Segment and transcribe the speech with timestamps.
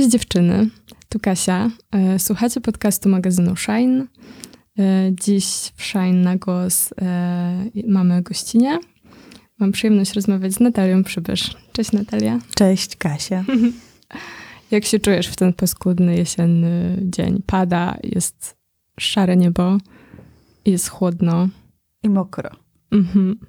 [0.00, 0.68] Cześć dziewczyny,
[1.08, 1.70] tu Kasia.
[1.92, 4.06] E, słuchacie podcastu magazynu Shine.
[4.78, 5.44] E, dziś
[5.76, 8.78] w Shine na głos e, mamy gościnie.
[9.58, 11.56] Mam przyjemność rozmawiać z Natalią Przybysz.
[11.72, 12.38] Cześć Natalia.
[12.54, 13.44] Cześć Kasia.
[14.70, 17.42] Jak się czujesz w ten paskudny jesienny dzień?
[17.46, 18.56] Pada, jest
[19.00, 19.78] szare niebo,
[20.66, 21.48] jest chłodno.
[22.02, 22.50] I mokro.
[22.90, 23.40] Mhm.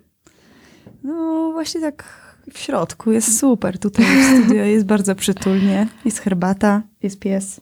[1.04, 3.80] No właśnie tak w środku jest super.
[3.80, 5.88] Tutaj w studio jest bardzo przytulnie.
[6.06, 7.62] Jest herbata, jest pies.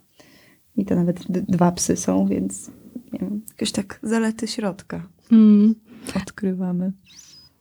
[0.76, 2.72] I to nawet dwa psy są, więc
[3.14, 5.76] nie wiem, jakieś tak zalety środka mm.
[6.16, 6.92] odkrywamy.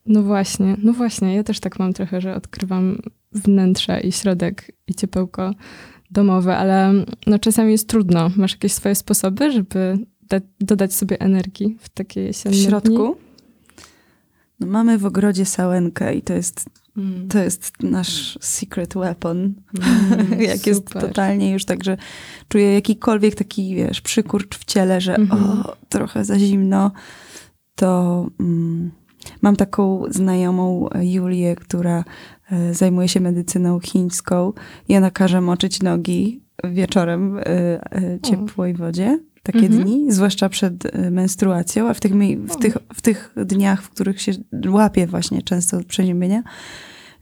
[0.06, 1.34] No właśnie, no właśnie.
[1.34, 2.98] Ja też tak mam trochę, że odkrywam
[3.32, 5.54] wnętrze i środek i ciepełko
[6.10, 6.92] domowe, ale
[7.26, 8.30] no czasami jest trudno.
[8.36, 9.98] Masz jakieś swoje sposoby, żeby
[10.28, 13.14] da- dodać sobie energii w takie jesienne W środku?
[13.14, 13.28] Dni?
[14.60, 17.28] No mamy w ogrodzie sałenkę i to jest Mm.
[17.28, 19.36] To jest nasz secret weapon.
[19.38, 20.66] Mm, Jak super.
[20.66, 21.96] jest totalnie już tak, że
[22.48, 25.66] czuję jakikolwiek taki, wiesz, przykurcz w ciele, że mm -hmm.
[25.66, 26.90] o, trochę za zimno,
[27.74, 28.90] to mm,
[29.42, 32.04] mam taką znajomą Julię, która
[32.50, 34.52] e, zajmuje się medycyną chińską
[34.88, 37.44] i ona każe moczyć nogi wieczorem w e,
[37.92, 39.20] e, ciepłej wodzie
[39.52, 39.82] takie -hmm.
[39.82, 42.12] dni, zwłaszcza przed menstruacją, a w tych,
[42.48, 44.32] w, tych, w tych dniach, w których się
[44.66, 46.42] łapie właśnie często przeziębienia,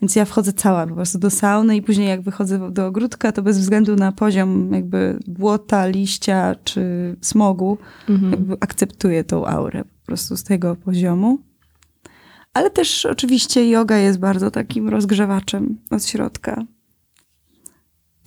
[0.03, 3.43] więc ja wchodzę cała po prostu do sauny i później jak wychodzę do ogródka, to
[3.43, 8.57] bez względu na poziom jakby błota, liścia czy smogu, mhm.
[8.61, 11.39] akceptuję tą aurę po prostu z tego poziomu.
[12.55, 16.65] Ale też oczywiście yoga jest bardzo takim rozgrzewaczem od środka.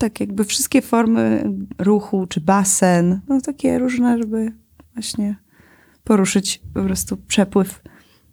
[0.00, 1.44] Tak jakby wszystkie formy
[1.78, 4.52] ruchu, czy basen, no takie różne, żeby
[4.94, 5.36] właśnie
[6.04, 7.82] poruszyć po prostu przepływ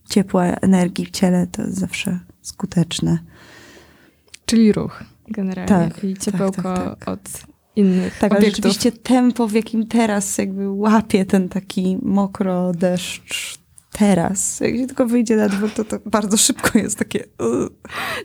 [0.10, 3.20] ciepła energii w ciele, to jest zawsze skuteczne.
[4.46, 7.08] Czyli ruch generalnie tak, i tak, ciepełko tak, tak, tak.
[7.08, 7.30] od
[7.76, 8.46] innych tak, obiektów.
[8.46, 13.60] Ale rzeczywiście tempo, w jakim teraz jakby łapie ten taki mokro deszcz
[14.00, 14.60] teraz.
[14.60, 17.24] Jak się tylko wyjdzie na dwór, to, to bardzo szybko jest takie...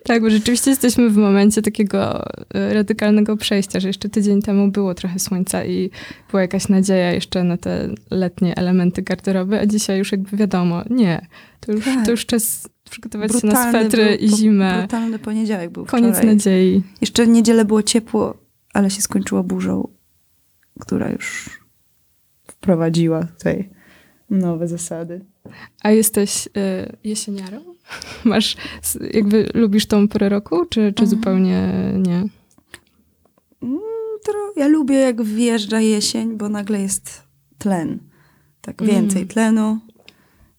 [0.05, 2.25] Tak, bo rzeczywiście jesteśmy w momencie takiego
[2.55, 5.91] e, radykalnego przejścia, że jeszcze tydzień temu było trochę słońca i
[6.31, 11.27] była jakaś nadzieja jeszcze na te letnie elementy garderoby, a dzisiaj już jakby wiadomo, nie.
[11.61, 12.05] To już, tak.
[12.05, 14.79] to już czas przygotować brutalny się na swetry był, i zimę.
[14.79, 16.35] Brutalny poniedziałek był Koniec wczoraj.
[16.35, 16.83] nadziei.
[17.01, 18.37] Jeszcze niedzielę było ciepło,
[18.75, 19.89] ale się skończyło burzą,
[20.81, 21.61] która już
[22.47, 23.71] wprowadziła tutaj
[24.31, 25.32] nowe zasady.
[25.83, 26.51] A jesteś y,
[27.05, 27.61] jesieniarą?
[28.25, 28.57] Masz,
[29.15, 31.09] jakby lubisz tą porę roku, czy, czy mhm.
[31.09, 32.25] zupełnie nie?
[33.63, 33.81] Mm,
[34.57, 37.23] ja lubię jak wjeżdża jesień, bo nagle jest
[37.59, 37.99] tlen.
[38.61, 39.29] Tak więcej mm.
[39.29, 39.81] tlenu,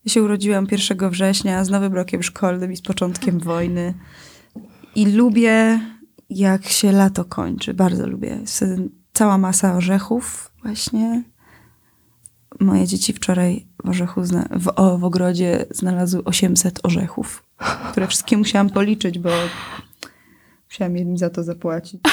[0.05, 3.93] ja się urodziłam 1 września z nowym rokiem szkolnym i z początkiem wojny.
[4.95, 5.79] I lubię,
[6.29, 7.73] jak się lato kończy.
[7.73, 8.37] Bardzo lubię.
[8.41, 8.65] Jest
[9.13, 11.23] cała masa orzechów właśnie.
[12.59, 14.21] Moje dzieci wczoraj w orzechu,
[14.51, 17.43] w, o, w ogrodzie znalazły 800 orzechów,
[17.91, 19.29] które wszystkie musiałam policzyć, bo
[20.69, 22.01] musiałam im za to zapłacić.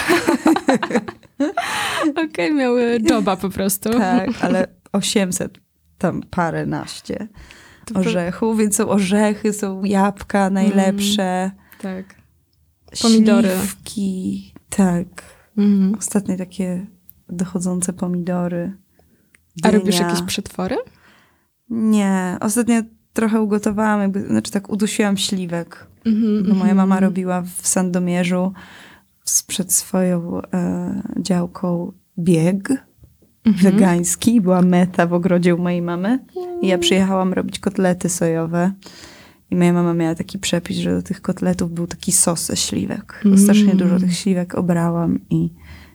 [2.10, 3.90] Okej, okay, miały joba po prostu.
[3.90, 5.58] Tak, ale 800,
[5.98, 7.28] tam parę naście
[7.94, 11.22] orzechów, więc są orzechy, są jabłka najlepsze.
[11.22, 11.50] Mm,
[11.80, 12.14] tak.
[13.02, 13.48] Pomidory.
[13.48, 15.06] Śliwki, tak.
[15.58, 15.94] Mm.
[15.98, 16.86] Ostatnie takie
[17.28, 18.76] dochodzące pomidory.
[19.56, 19.74] Dynia.
[19.74, 20.76] A robisz jakieś przetwory?
[21.70, 22.36] Nie.
[22.40, 25.86] Ostatnio trochę ugotowałam, jakby, znaczy tak udusiłam śliwek.
[26.04, 28.52] Mm -hmm, bo moja mama robiła w Sandomierzu
[29.46, 32.70] przed swoją e, działką bieg
[33.44, 33.72] mhm.
[33.74, 34.40] wegański.
[34.40, 36.18] Była meta w ogrodzie u mojej mamy.
[36.62, 38.72] I ja przyjechałam robić kotlety sojowe.
[39.50, 43.22] I moja mama miała taki przepis, że do tych kotletów był taki sos ze śliwek.
[43.24, 43.38] Mm.
[43.38, 45.50] Strasznie dużo tych śliwek obrałam i,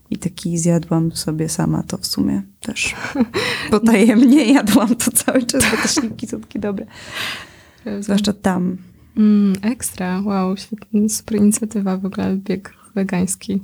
[0.09, 2.95] i taki zjadłam sobie sama to w sumie też.
[3.71, 6.85] Potajemnie jadłam to cały czas, bo te śliwki są takie dobre.
[7.99, 8.77] Zwłaszcza tam.
[9.17, 13.61] Mm, ekstra, wow, świetna, super inicjatywa w ogóle, bieg wegański.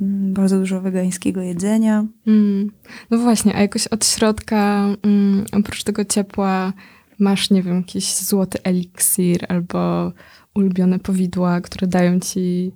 [0.00, 2.06] Mm, bardzo dużo wegańskiego jedzenia.
[2.26, 2.70] Mm.
[3.10, 6.72] No właśnie, a jakoś od środka, mm, oprócz tego ciepła,
[7.18, 10.12] masz, nie wiem, jakiś złoty eliksir albo
[10.54, 12.72] ulubione powidła, które dają ci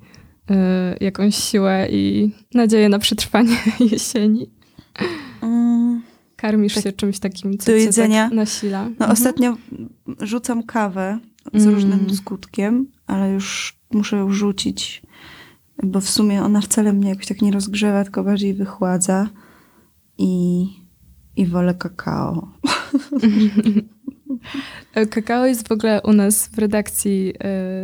[1.00, 3.56] jakąś siłę i nadzieję na przetrwanie
[3.92, 4.50] jesieni?
[5.42, 6.02] Mm.
[6.36, 8.84] Karmisz tak, się czymś takim, co do jedzenia tak nasila?
[8.84, 9.10] No mhm.
[9.10, 9.56] ostatnio
[10.20, 11.18] rzucam kawę
[11.54, 12.14] z różnym mm.
[12.14, 15.02] skutkiem, ale już muszę ją rzucić
[15.82, 19.28] bo w sumie ona wcale mnie jakoś tak nie rozgrzewa, tylko bardziej wychładza
[20.18, 20.66] i,
[21.36, 22.52] i wolę kakao.
[25.10, 27.32] kakao jest w ogóle u nas w redakcji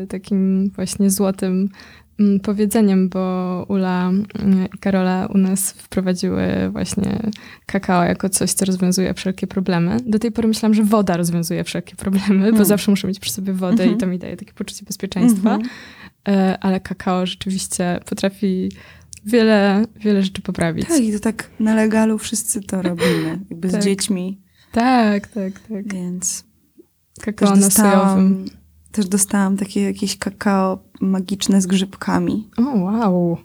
[0.03, 1.69] y, takim właśnie złotym
[2.43, 7.31] powiedzeniem, bo Ula mm, i Karola u nas wprowadziły właśnie
[7.67, 9.97] kakao jako coś, co rozwiązuje wszelkie problemy.
[10.07, 12.65] Do tej pory myślałam, że woda rozwiązuje wszelkie problemy, bo hmm.
[12.65, 13.99] zawsze muszę mieć przy sobie wodę i mhm.
[13.99, 15.55] to mi daje takie poczucie bezpieczeństwa.
[15.55, 15.71] Mhm.
[16.29, 18.69] E, ale kakao rzeczywiście potrafi
[19.27, 20.89] wiele, wiele rzeczy poprawić.
[20.89, 23.83] Tak, i to tak na legalu wszyscy to robimy, jakby tak.
[23.83, 24.41] z dziećmi.
[24.73, 25.93] Tak, tak, tak.
[25.95, 26.45] Więc
[27.21, 28.45] kakao też dostałam,
[28.93, 32.51] też dostałam takie jakieś kakao magiczne z grzybkami.
[32.59, 33.39] O, wow.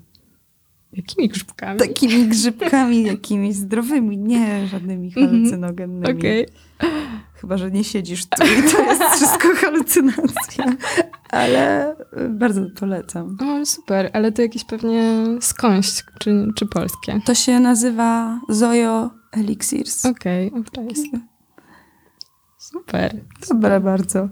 [0.93, 1.79] Jakimi grzybkami?
[1.79, 5.27] Takimi grzybkami, jakimiś zdrowymi, nie żadnymi mhm.
[5.27, 6.17] halucynogennymi.
[6.17, 6.45] Okej.
[6.45, 6.89] Okay.
[7.33, 10.65] Chyba, że nie siedzisz tu i to jest wszystko halucynacja.
[11.29, 11.95] Ale
[12.29, 13.37] bardzo polecam.
[13.41, 14.09] O, super.
[14.13, 17.19] Ale to jakieś pewnie skąść, czy, czy polskie?
[17.25, 20.05] To się nazywa Zojo Elixirs.
[20.05, 20.87] Okej, okay,
[22.57, 23.21] Super.
[23.49, 24.29] Dobre bardzo.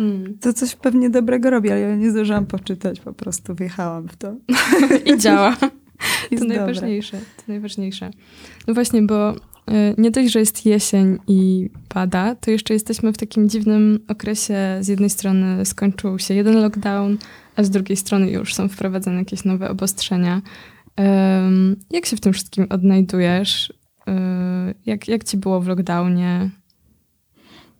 [0.00, 0.38] Hmm.
[0.40, 4.34] To coś pewnie dobrego robi, ale ja nie zdążyłam poczytać, po prostu wjechałam w to.
[5.14, 5.56] I działa.
[6.38, 7.18] to najważniejsze.
[7.18, 8.10] To najważniejsze.
[8.66, 9.34] No właśnie, bo
[9.70, 14.54] E, nie dość, że jest jesień i pada, to jeszcze jesteśmy w takim dziwnym okresie.
[14.80, 17.18] Z jednej strony skończył się jeden lockdown,
[17.56, 20.42] a z drugiej strony już są wprowadzane jakieś nowe obostrzenia.
[21.90, 23.72] Jak się w tym wszystkim odnajdujesz?
[24.08, 26.50] E, jak, jak ci było w lockdownie?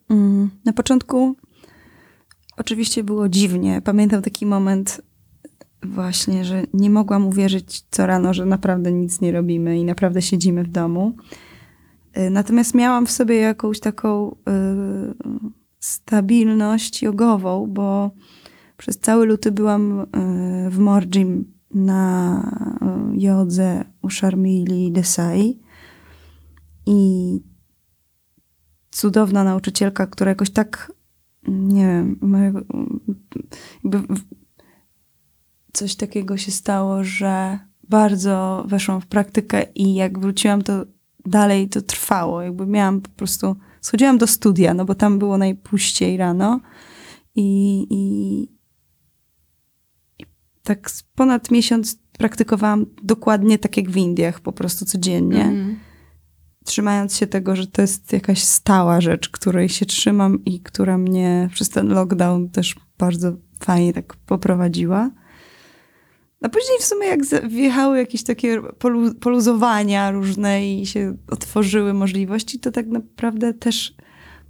[0.09, 1.35] Mm, na początku
[2.61, 3.81] oczywiście było dziwnie.
[3.83, 5.01] Pamiętam taki moment
[5.83, 10.63] właśnie, że nie mogłam uwierzyć co rano, że naprawdę nic nie robimy i naprawdę siedzimy
[10.63, 11.15] w domu.
[12.17, 14.35] Y, natomiast miałam w sobie jakąś taką y,
[15.79, 18.11] stabilność jogową, bo
[18.77, 20.05] przez cały luty byłam y,
[20.69, 22.43] w Morjim na
[23.13, 25.59] jodze u Sharmili Desai
[26.85, 27.39] i
[28.91, 30.91] cudowna nauczycielka, która jakoś tak,
[31.47, 32.19] nie wiem,
[33.83, 34.01] jakby
[35.73, 37.59] coś takiego się stało, że
[37.89, 40.85] bardzo weszłam w praktykę i jak wróciłam, to
[41.25, 42.41] dalej to trwało.
[42.41, 46.59] Jakby miałam po prostu, schodziłam do studia, no bo tam było najpuściej rano
[47.35, 48.41] i, i,
[50.19, 50.25] i
[50.63, 55.43] tak ponad miesiąc praktykowałam dokładnie tak jak w Indiach, po prostu codziennie.
[55.43, 55.79] Mm.
[56.65, 61.49] Trzymając się tego, że to jest jakaś stała rzecz, której się trzymam i która mnie
[61.53, 65.11] przez ten lockdown też bardzo fajnie tak poprowadziła.
[66.41, 68.61] A później w sumie jak wjechały jakieś takie
[69.19, 73.93] poluzowania różne i się otworzyły możliwości, to tak naprawdę też,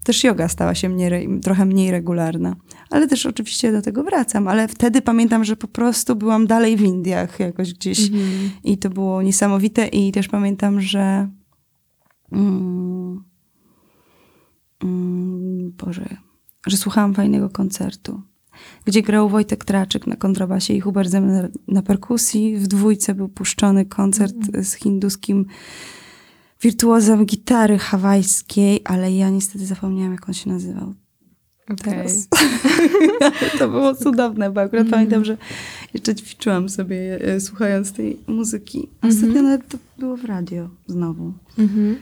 [0.04, 2.56] też yoga stała się mnie, trochę mniej regularna.
[2.90, 4.48] Ale też oczywiście do tego wracam.
[4.48, 8.50] Ale wtedy pamiętam, że po prostu byłam dalej w Indiach jakoś gdzieś mm -hmm.
[8.64, 9.88] i to było niesamowite.
[9.88, 11.30] I też pamiętam, że
[12.32, 13.24] mm,
[14.84, 16.18] mm, Boże,
[16.68, 18.22] że słuchałam fajnego koncertu
[18.86, 22.58] gdzie grał Wojtek Traczyk na kontrabasie i Hubert Zemner na perkusji.
[22.58, 24.64] W dwójce był puszczony koncert mm.
[24.64, 25.46] z hinduskim
[26.62, 30.94] wirtuozem gitary hawajskiej, ale ja niestety zapomniałam, jak on się nazywał.
[31.70, 32.06] Okay.
[33.60, 34.92] to było cudowne, bo akurat mm.
[34.92, 35.38] pamiętam, że
[35.94, 38.90] jeszcze ćwiczyłam sobie e, słuchając tej muzyki.
[39.02, 39.44] Ostatnio mm -hmm.
[39.44, 41.34] nawet to było w radio znowu.
[41.58, 41.96] Mm -hmm.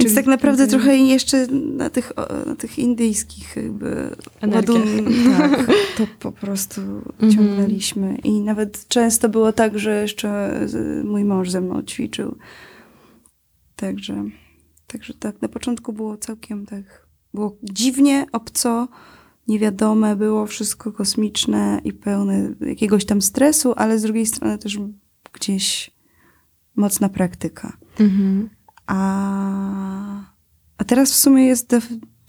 [0.00, 2.12] Więc tak naprawdę trochę jeszcze na tych,
[2.46, 4.16] na tych indyjskich jakby
[4.54, 5.66] ładunkach tak,
[5.96, 7.32] to po prostu mhm.
[7.32, 8.16] ciągnęliśmy.
[8.24, 10.60] I nawet często było tak, że jeszcze
[11.04, 12.36] mój mąż ze mną ćwiczył.
[13.76, 14.24] Także,
[14.86, 18.88] także tak, na początku było całkiem tak, było dziwnie, obco,
[19.48, 24.78] niewiadome, było wszystko kosmiczne i pełne jakiegoś tam stresu, ale z drugiej strony też
[25.32, 25.90] gdzieś
[26.76, 27.76] mocna praktyka.
[28.00, 28.48] Mhm.
[28.90, 30.24] A,
[30.78, 31.76] a teraz w sumie jest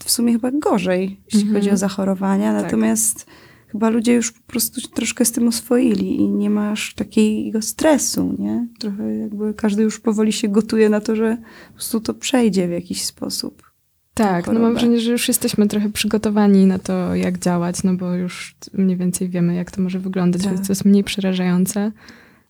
[0.04, 1.54] w sumie chyba gorzej, jeśli mhm.
[1.54, 2.52] chodzi o zachorowania.
[2.52, 2.64] Tak.
[2.64, 3.26] Natomiast
[3.68, 8.68] chyba ludzie już po prostu troszkę z tym oswoili i nie masz takiego stresu, nie?
[8.78, 11.36] Trochę jakby każdy już powoli się gotuje na to, że
[11.68, 13.72] po prostu to przejdzie w jakiś sposób.
[14.14, 18.14] Tak, no mam wrażenie, że już jesteśmy trochę przygotowani na to, jak działać, no bo
[18.14, 20.54] już mniej więcej wiemy, jak to może wyglądać, tak.
[20.54, 21.92] więc to jest mniej przerażające.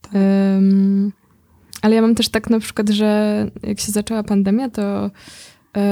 [0.03, 0.13] Tak.
[0.15, 1.13] Um,
[1.83, 5.11] ale ja mam też tak na przykład, że jak się zaczęła pandemia, to
[5.77, 5.83] yy,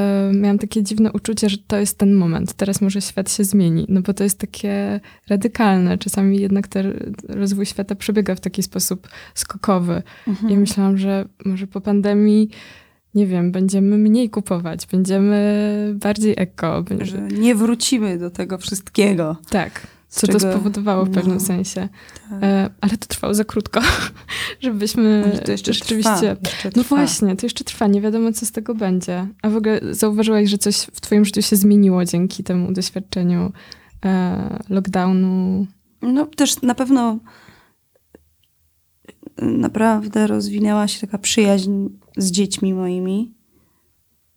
[0.40, 2.52] miałam takie dziwne uczucie, że to jest ten moment.
[2.52, 5.98] Teraz może świat się zmieni, no bo to jest takie radykalne.
[5.98, 10.02] Czasami jednak ten rozwój świata przebiega w taki sposób skokowy.
[10.28, 10.52] Mhm.
[10.52, 12.50] I myślałam, że może po pandemii
[13.14, 16.84] nie wiem, będziemy mniej kupować, będziemy bardziej eko.
[17.00, 19.36] Że nie wrócimy do tego wszystkiego.
[19.50, 20.40] Tak co czego...
[20.40, 21.88] to spowodowało w pewnym no, sensie.
[22.30, 22.42] Tak.
[22.42, 23.80] E, ale to trwało za krótko,
[24.60, 26.36] żebyśmy ale to jeszcze rzeczywiście...
[26.36, 29.26] Trwa, jeszcze no właśnie, to jeszcze trwa, nie wiadomo co z tego będzie.
[29.42, 33.52] A w ogóle zauważyłaś, że coś w twoim życiu się zmieniło dzięki temu doświadczeniu
[34.04, 35.66] e, lockdownu
[36.02, 37.18] no też na pewno
[39.38, 43.34] naprawdę rozwinęła się taka przyjaźń z dziećmi moimi.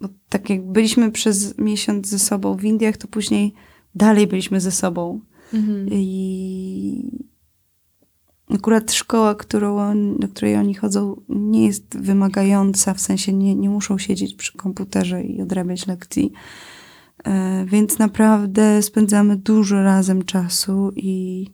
[0.01, 3.53] Bo tak jak byliśmy przez miesiąc ze sobą w Indiach, to później
[3.95, 5.19] dalej byliśmy ze sobą.
[5.53, 5.87] Mhm.
[5.91, 7.23] I
[8.49, 13.97] akurat szkoła, którą, do której oni chodzą, nie jest wymagająca, w sensie nie, nie muszą
[13.97, 16.31] siedzieć przy komputerze i odrabiać lekcji.
[17.23, 21.47] E, więc naprawdę spędzamy dużo razem czasu i,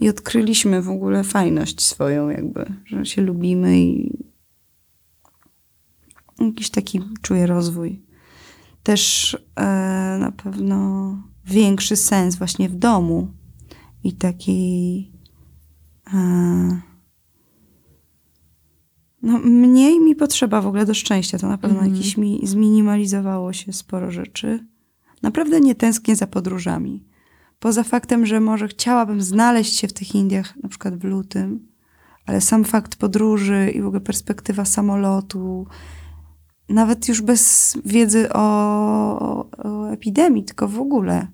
[0.00, 4.18] i odkryliśmy w ogóle fajność swoją, jakby, że się lubimy i
[6.40, 8.02] jakiś taki czuję rozwój.
[8.82, 9.62] Też e,
[10.20, 11.16] na pewno
[11.50, 13.28] większy sens właśnie w domu
[14.04, 15.10] i taki
[16.14, 16.80] e,
[19.22, 21.38] no, mniej mi potrzeba w ogóle do szczęścia.
[21.38, 21.94] To na pewno mm.
[21.94, 24.66] jakieś mi zminimalizowało się sporo rzeczy.
[25.22, 27.04] Naprawdę nie tęsknię za podróżami.
[27.58, 31.68] Poza faktem, że może chciałabym znaleźć się w tych Indiach, na przykład w lutym,
[32.26, 35.66] ale sam fakt podróży i w ogóle perspektywa samolotu,
[36.68, 41.26] nawet już bez wiedzy o, o epidemii, tylko w ogóle,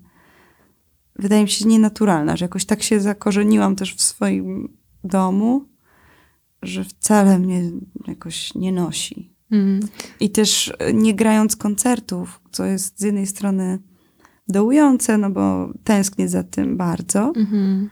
[1.19, 5.65] wydaje mi się nienaturalna, że jakoś tak się zakorzeniłam też w swoim domu,
[6.61, 7.71] że wcale mnie
[8.07, 9.37] jakoś nie nosi.
[9.51, 9.79] Mm.
[10.19, 13.79] I też e, nie grając koncertów, co jest z jednej strony
[14.47, 17.87] dołujące, no bo tęsknię za tym bardzo, mm-hmm.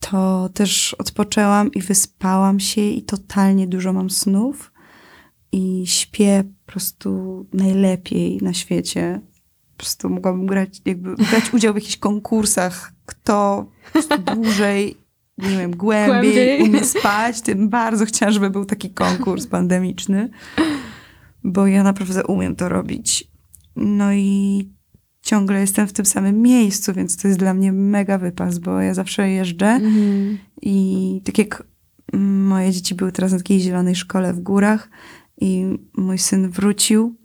[0.00, 4.72] to też odpoczęłam i wyspałam się i totalnie dużo mam snów
[5.52, 9.20] i śpię po prostu najlepiej na świecie.
[9.76, 13.66] Po prostu mogłabym grać, jakby brać udział w jakichś konkursach, kto
[14.34, 14.96] dłużej
[15.38, 16.62] nie wiem, głębiej, głębiej.
[16.62, 20.30] umie spać, tym bardzo chciałam, żeby był taki konkurs pandemiczny,
[21.44, 23.30] bo ja naprawdę umiem to robić.
[23.76, 24.68] No i
[25.22, 28.94] ciągle jestem w tym samym miejscu, więc to jest dla mnie mega wypas, bo ja
[28.94, 30.38] zawsze jeżdżę mm.
[30.62, 31.66] i tak jak
[32.18, 34.88] moje dzieci były teraz na takiej zielonej szkole w górach
[35.40, 37.16] i mój syn wrócił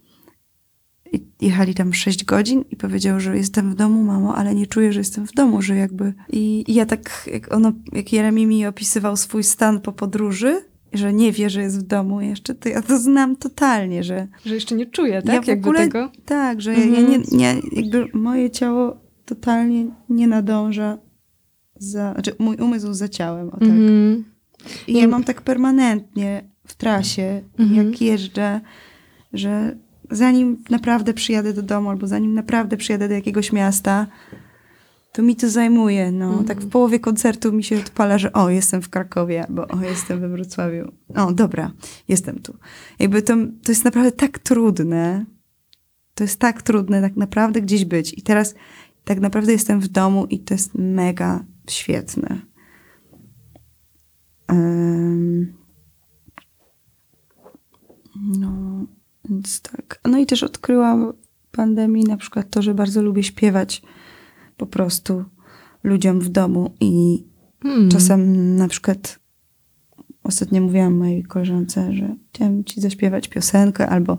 [1.41, 4.99] jechali tam 6 godzin i powiedział, że jestem w domu, mamo, ale nie czuję, że
[4.99, 6.13] jestem w domu, że jakby...
[6.29, 10.61] I, i ja tak, jak, ono, jak Jeremi mi opisywał swój stan po podróży,
[10.93, 14.27] że nie wie, że jest w domu jeszcze, to ja to znam totalnie, że...
[14.45, 15.47] Że jeszcze nie czuję, tak?
[15.47, 16.11] Ja w ogóle, tego?
[16.25, 16.93] Tak, że mhm.
[16.93, 20.97] ja, ja nie, nie, jakby moje ciało totalnie nie nadąża
[21.75, 22.13] za...
[22.13, 23.61] Znaczy mój umysł za ciałem, o tak.
[23.61, 24.25] Mhm.
[24.87, 27.87] I ja mam tak permanentnie w trasie, mhm.
[27.87, 28.61] jak jeżdżę,
[29.33, 29.77] że
[30.11, 34.07] zanim naprawdę przyjadę do domu, albo zanim naprawdę przyjadę do jakiegoś miasta,
[35.11, 36.11] to mi to zajmuje.
[36.11, 36.45] No, mm.
[36.45, 40.19] Tak w połowie koncertu mi się odpala, że o, jestem w Krakowie, bo o, jestem
[40.19, 40.91] we Wrocławiu.
[41.15, 41.71] O, dobra,
[42.07, 42.57] jestem tu.
[42.99, 45.25] Jakby to, to jest naprawdę tak trudne.
[46.13, 48.17] To jest tak trudne tak naprawdę gdzieś być.
[48.17, 48.55] I teraz
[49.03, 52.41] tak naprawdę jestem w domu i to jest mega świetne.
[54.49, 55.53] Um,
[58.15, 58.85] no...
[59.29, 59.99] Więc tak.
[60.05, 61.13] No i też odkryłam
[61.51, 63.81] pandemii na przykład to, że bardzo lubię śpiewać
[64.57, 65.25] po prostu
[65.83, 67.23] ludziom w domu i
[67.63, 67.89] hmm.
[67.89, 69.19] czasem na przykład
[70.23, 74.17] ostatnio mówiłam mojej koleżance, że chciałam ci zaśpiewać piosenkę albo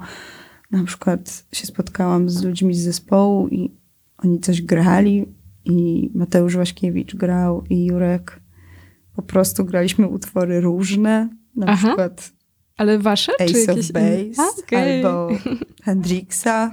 [0.70, 3.74] na przykład się spotkałam z ludźmi z zespołu i
[4.18, 5.26] oni coś grali
[5.64, 8.40] i Mateusz Waśkiewicz grał i Jurek
[9.16, 11.86] po prostu graliśmy utwory różne, na Aha.
[11.86, 12.32] przykład
[12.80, 13.32] ale wasze?
[13.40, 13.90] Ace czy jakieś...
[13.90, 14.96] of Base okay.
[14.96, 15.28] albo
[15.84, 16.70] Hendrixa.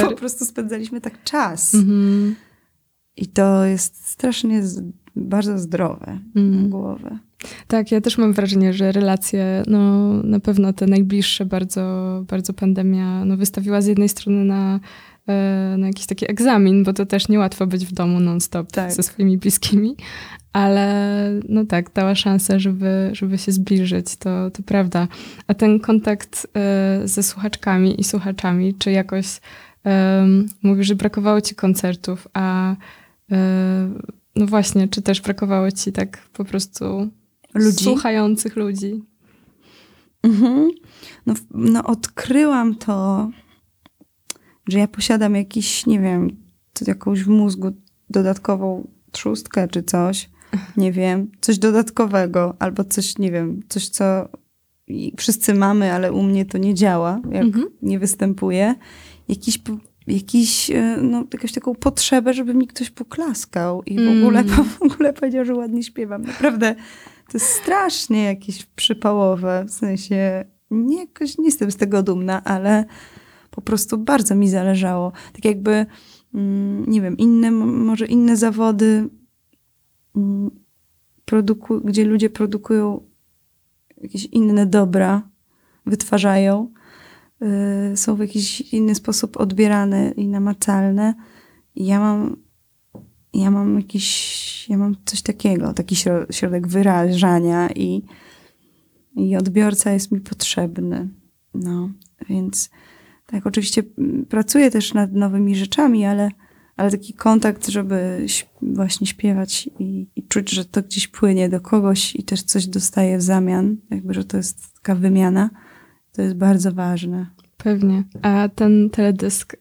[0.00, 1.74] po prostu spędzaliśmy tak czas.
[1.74, 2.32] Mm-hmm.
[3.16, 4.62] I to jest strasznie
[5.16, 6.62] bardzo zdrowe mm.
[6.62, 7.18] na głowę.
[7.66, 13.24] Tak, ja też mam wrażenie, że relacje, no na pewno te najbliższe bardzo, bardzo pandemia
[13.24, 14.80] no, wystawiła z jednej strony na
[15.28, 18.92] E, na jakiś taki egzamin, bo to też niełatwo być w domu non-stop tak.
[18.92, 19.96] ze swoimi bliskimi,
[20.52, 25.08] ale no tak, dała szansę, żeby, żeby się zbliżyć, to, to prawda.
[25.46, 29.40] A ten kontakt e, ze słuchaczkami i słuchaczami, czy jakoś
[29.84, 32.76] um, mówisz, że brakowało ci koncertów, a
[34.36, 37.10] no właśnie, czy też brakowało ci tak po prostu
[37.54, 37.84] ludzi?
[37.84, 39.02] słuchających ludzi?
[40.22, 40.70] Mhm.
[41.26, 43.28] No, no odkryłam to
[44.68, 46.36] że ja posiadam jakiś, nie wiem,
[46.86, 47.72] jakąś w mózgu
[48.10, 50.30] dodatkową trzustkę czy coś,
[50.76, 54.28] nie wiem, coś dodatkowego, albo coś, nie wiem, coś, co
[55.16, 57.66] wszyscy mamy, ale u mnie to nie działa, jak mhm.
[57.82, 58.74] nie występuje.
[59.28, 59.60] Jakiś,
[60.06, 64.64] jakiś, e, no, jakąś taką potrzebę, żeby mi ktoś poklaskał i w ogóle, mm.
[64.78, 66.22] w ogóle powiedział, że ładnie śpiewam.
[66.22, 66.74] Naprawdę,
[67.32, 72.84] to jest strasznie jakieś przypałowe, w sensie nie, jakoś nie jestem z tego dumna, ale
[73.50, 75.12] po prostu bardzo mi zależało.
[75.32, 75.86] Tak jakby,
[76.34, 79.08] mm, nie wiem, inne, może inne zawody
[81.24, 83.00] produku- gdzie ludzie produkują
[84.02, 85.28] jakieś inne dobra,
[85.86, 86.72] wytwarzają,
[87.40, 91.14] yy, są w jakiś inny sposób odbierane i namacalne.
[91.74, 92.36] I ja mam,
[93.34, 95.96] ja mam jakiś, ja mam coś takiego, taki
[96.30, 98.02] środek wyrażania i,
[99.16, 101.08] i odbiorca jest mi potrzebny.
[101.54, 101.90] No,
[102.28, 102.70] więc
[103.26, 106.30] tak, oczywiście mm, pracuję też nad nowymi rzeczami, ale,
[106.76, 108.26] ale taki kontakt, żeby
[108.62, 113.18] właśnie śpiewać i, i, czuć, że to gdzieś płynie do kogoś i też coś dostaje
[113.18, 115.50] w zamian, jakby, że to jest taka wymiana,
[116.12, 117.26] to jest bardzo ważne.
[117.56, 118.04] Pewnie.
[118.22, 119.58] A ten teledysk y,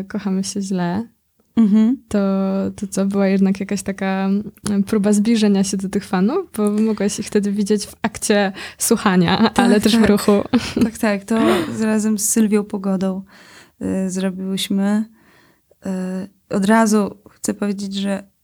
[0.00, 1.08] y, Kochamy się źle,
[1.56, 1.96] Mhm.
[2.08, 2.18] To,
[2.76, 4.28] to co, była jednak jakaś taka
[4.70, 9.36] mm, próba zbliżenia się do tych fanów, bo mogłaś ich wtedy widzieć w akcie słuchania,
[9.36, 10.02] tak, ale też tak.
[10.02, 10.32] w ruchu.
[10.84, 11.24] Tak, tak.
[11.24, 11.38] To
[11.80, 13.22] razem z Sylwią Pogodą
[13.82, 15.13] y, zrobiłyśmy.
[15.86, 18.34] Y, od razu chcę powiedzieć, że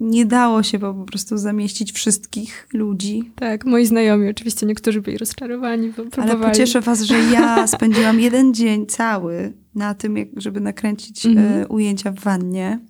[0.00, 3.32] nie dało się po prostu zamieścić wszystkich ludzi.
[3.36, 6.30] Tak, moi znajomi oczywiście, niektórzy byli rozczarowani, bo próbowali.
[6.30, 11.66] Ale pocieszę was, że ja spędziłam jeden dzień cały na tym, żeby nakręcić mm -hmm.
[11.68, 12.80] ujęcia w wannie.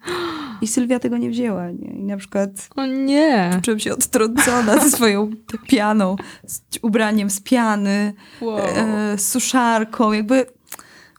[0.61, 1.71] I Sylwia tego nie wzięła.
[1.71, 1.93] Nie?
[1.93, 2.51] I na przykład.
[2.77, 3.61] O nie!
[3.63, 5.31] Czułem się odtrącona ze swoją
[5.69, 8.59] pianą, z ubraniem z piany, wow.
[8.59, 10.13] e, suszarką.
[10.13, 10.47] Jakby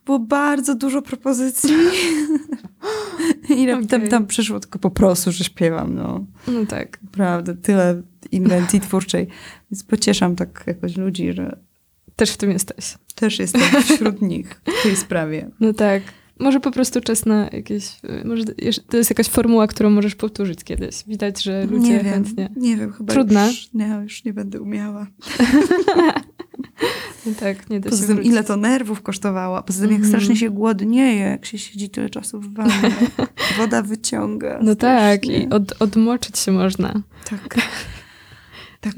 [0.06, 1.70] było bardzo dużo propozycji.
[3.58, 3.88] I okay.
[3.88, 5.96] tam, tam przyszło tylko po prostu, że śpiewam.
[5.96, 7.00] No, no tak.
[7.12, 9.28] Prawda, tyle inwencji twórczej.
[9.72, 11.60] Więc pocieszam tak jakoś ludzi, że...
[12.16, 12.98] Też w tym jesteś.
[13.16, 15.50] Też jestem wśród nich w tej sprawie.
[15.60, 16.04] No tak.
[16.40, 18.00] Może po prostu czas na jakieś.
[18.26, 18.44] Może
[18.90, 21.04] to jest jakaś formuła, którą możesz powtórzyć kiedyś.
[21.08, 22.50] Widać, że ludzie nie wiem, chętnie.
[22.56, 23.48] Nie wiem, chyba Trudne.
[23.48, 25.08] Już, nie, już nie będę umiała.
[27.40, 29.64] tak, nie da Poza tym, ile to nerwów kosztowało.
[29.64, 30.16] Poza tym, jak mm -hmm.
[30.16, 32.92] strasznie się głodnieje, jak się siedzi tyle czasu w wannie.
[33.58, 34.60] Woda wyciąga.
[34.64, 34.80] No strasznie.
[34.80, 37.02] tak, i od, odmoczyć się można.
[37.30, 37.56] Tak.
[38.82, 38.96] Tak.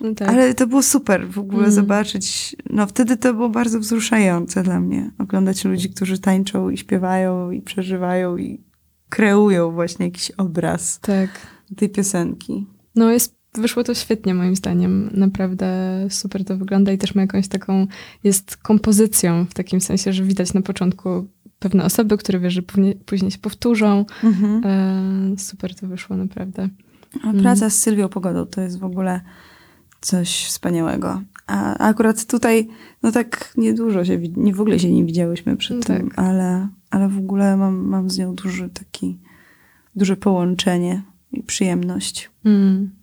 [0.00, 0.28] No tak.
[0.28, 1.72] Ale to było super w ogóle mm.
[1.72, 2.56] zobaczyć.
[2.70, 5.10] No wtedy to było bardzo wzruszające dla mnie.
[5.18, 8.64] Oglądać ludzi, którzy tańczą i śpiewają i przeżywają i
[9.08, 11.30] kreują właśnie jakiś obraz tak.
[11.76, 12.66] tej piosenki.
[12.94, 15.10] No jest, wyszło to świetnie moim zdaniem.
[15.14, 15.66] Naprawdę
[16.10, 17.86] super to wygląda i też ma jakąś taką,
[18.24, 22.94] jest kompozycją w takim sensie, że widać na początku pewne osoby, które wiesz, że później,
[22.94, 24.04] później się powtórzą.
[24.22, 24.66] Mm-hmm.
[24.66, 26.68] E, super to wyszło naprawdę.
[27.24, 29.20] A praca z Sylwią Pogodą to jest w ogóle
[30.00, 31.22] coś wspaniałego.
[31.46, 32.68] A akurat tutaj,
[33.02, 36.18] no tak niedużo się, nie w ogóle się nie widziałyśmy przed no tym, tak.
[36.18, 39.18] ale, ale w ogóle mam, mam z nią duży taki,
[39.96, 42.30] duże połączenie i przyjemność.
[42.44, 42.99] Mm.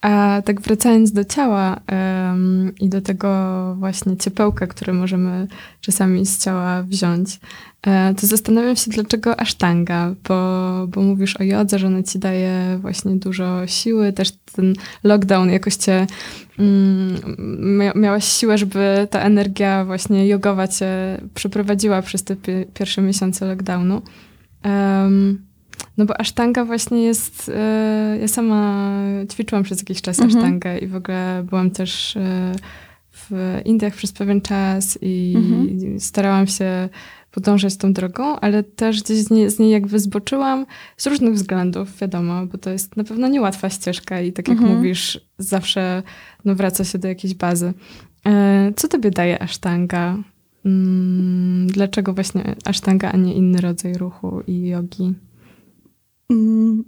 [0.00, 5.46] A tak wracając do ciała um, i do tego właśnie ciepełka, które możemy
[5.80, 7.40] czasami z ciała wziąć,
[7.86, 12.78] e, to zastanawiam się, dlaczego asztanga, bo, bo mówisz o jodze, że ona ci daje
[12.80, 16.06] właśnie dużo siły, też ten lockdown jakoś cię
[16.58, 22.36] mm, miałaś siłę, żeby ta energia właśnie jogowa cię przeprowadziła przez te
[22.74, 24.02] pierwsze miesiące lockdownu.
[24.64, 25.49] Um,
[25.96, 28.90] no bo asztanga właśnie jest, e, ja sama
[29.32, 30.36] ćwiczyłam przez jakiś czas mhm.
[30.36, 32.52] asztangę i w ogóle byłam też e,
[33.12, 36.00] w Indiach przez pewien czas i mhm.
[36.00, 36.88] starałam się
[37.30, 41.98] podążać tą drogą, ale też gdzieś z niej, z niej jakby zboczyłam z różnych względów,
[41.98, 44.76] wiadomo, bo to jest na pewno niełatwa ścieżka i tak jak mhm.
[44.76, 46.02] mówisz, zawsze
[46.44, 47.72] no, wraca się do jakiejś bazy.
[48.26, 50.16] E, co tobie daje asztanga?
[50.64, 55.14] Mm, dlaczego właśnie asztanga, a nie inny rodzaj ruchu i jogi?
[56.30, 56.84] Mm,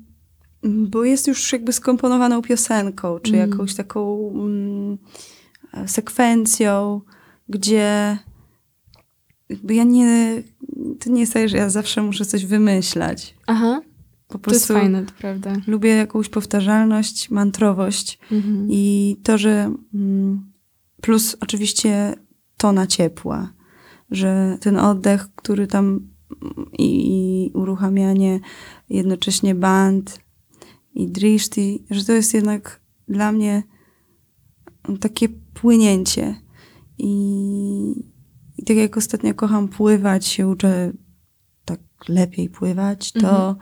[0.62, 3.50] bo jest już jakby skomponowaną piosenką, czy mm.
[3.50, 4.98] jakąś taką mm,
[5.86, 7.00] sekwencją,
[7.48, 8.18] gdzie
[9.48, 10.42] jakby ja nie,
[11.00, 13.34] to nie jest tak, że ja zawsze muszę coś wymyślać.
[13.46, 13.82] Aha.
[14.28, 15.52] Po to jest fajne, to prawda.
[15.66, 18.66] Lubię jakąś powtarzalność, mantrowość mhm.
[18.70, 20.52] i to, że mm,
[21.00, 22.14] plus oczywiście
[22.56, 23.52] tona ciepła,
[24.10, 26.11] że ten oddech, który tam
[26.78, 28.40] i, uruchamianie
[28.88, 30.20] jednocześnie band
[30.94, 33.62] i drishti, że to jest jednak dla mnie
[35.00, 36.36] takie płynięcie.
[36.98, 37.12] I,
[38.58, 40.92] I tak jak ostatnio kocham pływać, się uczę
[41.64, 43.56] tak lepiej pływać, to, mhm.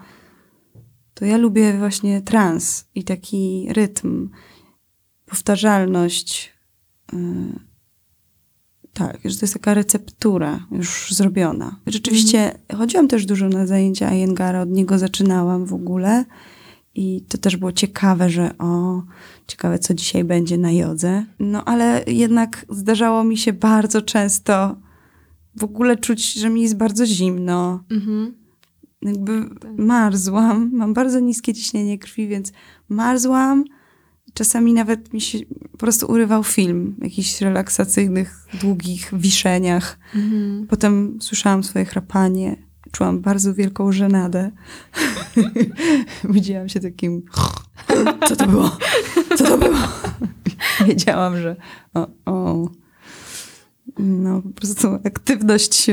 [1.14, 4.28] to ja lubię właśnie trans i taki rytm,
[5.26, 6.52] powtarzalność.
[7.12, 7.69] Y
[9.00, 11.76] tak, że to jest taka receptura już zrobiona.
[11.86, 12.78] Rzeczywiście mm.
[12.78, 16.24] chodziłam też dużo na zajęcia Ayengara, od niego zaczynałam w ogóle.
[16.94, 19.02] I to też było ciekawe, że o,
[19.46, 21.24] ciekawe co dzisiaj będzie na jodze.
[21.38, 24.76] No ale jednak zdarzało mi się bardzo często
[25.56, 27.84] w ogóle czuć, że mi jest bardzo zimno.
[27.90, 28.32] -hmm.
[29.02, 29.78] jakby tak.
[29.78, 30.70] marzłam.
[30.72, 32.52] Mam bardzo niskie ciśnienie krwi, więc
[32.88, 33.64] marzłam.
[34.34, 35.38] Czasami nawet mi się
[35.72, 39.98] po prostu urywał film w jakichś relaksacyjnych, długich wiszeniach.
[40.14, 40.66] Mhm.
[40.66, 42.56] Potem słyszałam swoje chrapanie.
[42.92, 44.50] Czułam bardzo wielką żenadę.
[46.34, 47.22] Widziałam się takim...
[48.28, 48.78] Co to było?
[49.36, 49.78] Co to było?
[50.86, 51.56] Wiedziałam, że
[51.94, 52.68] o, o.
[53.98, 55.86] No, po prostu aktywność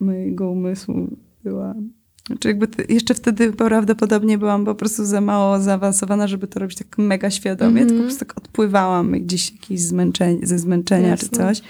[0.00, 1.74] mojego umysłu była.
[2.28, 6.98] Znaczy jakby jeszcze wtedy prawdopodobnie byłam po prostu za mało zaawansowana, żeby to robić tak
[6.98, 7.88] mega świadomie, mm -hmm.
[7.88, 11.28] tylko po prostu tak odpływałam gdzieś jakieś zmęczenie, ze zmęczenia Jasne.
[11.28, 11.60] czy coś.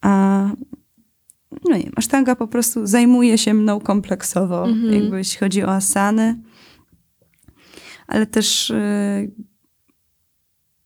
[0.00, 0.50] A
[1.68, 4.92] no nie, asztanga po prostu zajmuje się mną kompleksowo, mm -hmm.
[4.92, 6.36] jakby jeśli chodzi o asany,
[8.06, 9.30] ale też y,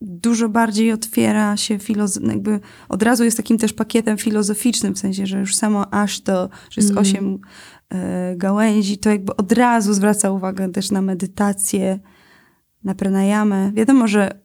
[0.02, 5.26] dużo bardziej otwiera się filozof- jakby od razu jest takim też pakietem filozoficznym, w sensie,
[5.26, 7.02] że już samo aż to, że jest mm.
[7.02, 7.38] osiem
[7.90, 11.98] e, gałęzi, to jakby od razu zwraca uwagę też na medytację,
[12.84, 13.72] na pranayamę.
[13.72, 14.40] Wiadomo, że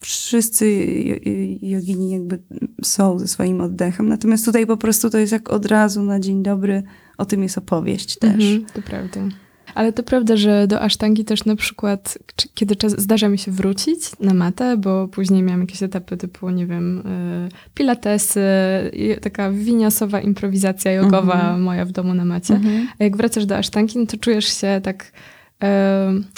[0.00, 0.84] wszyscy
[1.62, 2.42] jogini jakby
[2.84, 6.42] są ze swoim oddechem, natomiast tutaj po prostu to jest jak od razu na dzień
[6.42, 6.82] dobry,
[7.18, 8.44] o tym jest opowieść też.
[8.44, 9.20] Mm to prawda.
[9.74, 12.18] Ale to prawda, że do asztangi też na przykład,
[12.54, 16.66] kiedy czas, zdarza mi się wrócić na matę, bo później miałam jakieś etapy typu, nie
[16.66, 18.40] wiem, y, pilatesy,
[19.22, 21.62] taka winiasowa improwizacja jogowa mhm.
[21.62, 22.54] moja w domu na macie.
[22.54, 22.88] Mhm.
[22.98, 25.12] A jak wracasz do asztangi, no to czujesz się tak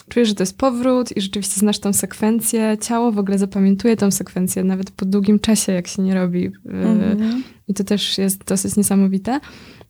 [0.08, 2.76] czujesz, że to jest powrót i rzeczywiście znasz tą sekwencję.
[2.80, 6.50] Ciało w ogóle zapamiętuje tą sekwencję nawet po długim czasie, jak się nie robi.
[6.66, 7.42] Mhm.
[7.68, 9.40] I to też jest dosyć niesamowite.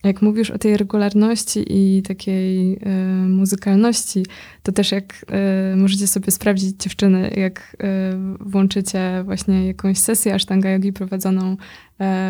[0.05, 2.79] Jak mówisz o tej regularności i takiej y,
[3.29, 4.27] muzykalności,
[4.63, 5.27] to też jak
[5.73, 7.87] y, możecie sobie sprawdzić dziewczyny, jak y,
[8.41, 11.57] włączycie właśnie jakąś sesję asztanga yogi prowadzoną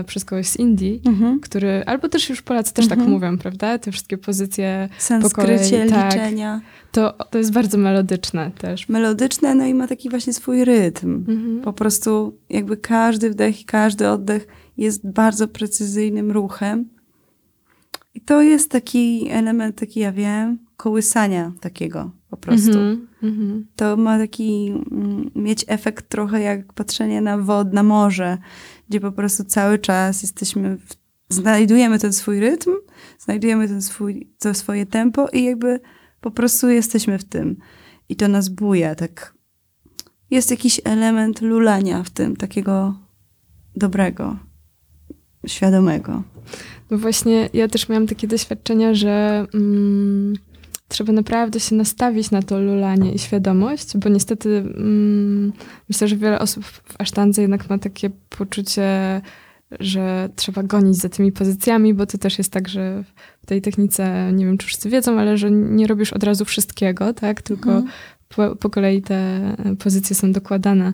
[0.06, 1.40] przez kogoś z Indii, mhm.
[1.40, 3.00] który, albo też już Polacy też tak mhm.
[3.00, 3.78] tak mówią, prawda?
[3.78, 6.60] Te wszystkie pozycje Sanskrycie, tak, liczenia.
[6.92, 8.88] To, to jest bardzo melodyczne też.
[8.88, 11.14] Melodyczne, no i ma taki właśnie swój rytm.
[11.14, 11.60] Mhm.
[11.60, 14.46] Po prostu jakby każdy wdech i każdy oddech
[14.82, 16.88] jest bardzo precyzyjnym ruchem
[18.14, 22.78] i to jest taki element, taki ja wiem, kołysania takiego po prostu.
[22.78, 23.62] Mm -hmm.
[23.76, 28.38] To ma taki, mm, mieć efekt trochę jak patrzenie na wod, na morze,
[28.88, 30.94] gdzie po prostu cały czas jesteśmy, w,
[31.34, 32.70] znajdujemy ten swój rytm,
[33.18, 35.80] znajdujemy ten swój, to swoje tempo i jakby
[36.20, 37.56] po prostu jesteśmy w tym.
[38.08, 39.34] I to nas buja, tak.
[40.30, 42.94] Jest jakiś element lulania w tym, takiego
[43.76, 44.36] dobrego,
[45.46, 46.22] świadomego.
[46.90, 50.34] No właśnie, ja też miałam takie doświadczenia, że mm,
[50.88, 55.52] trzeba naprawdę się nastawić na to lulanie i świadomość, bo niestety mm,
[55.88, 59.20] myślę, że wiele osób w asztandze jednak ma takie poczucie,
[59.80, 63.04] że trzeba gonić za tymi pozycjami, bo to też jest tak, że
[63.42, 67.14] w tej technice, nie wiem czy wszyscy wiedzą, ale że nie robisz od razu wszystkiego,
[67.14, 67.42] tak?
[67.42, 67.88] Tylko mhm.
[68.28, 69.40] po, po kolei te
[69.78, 70.92] pozycje są dokładane.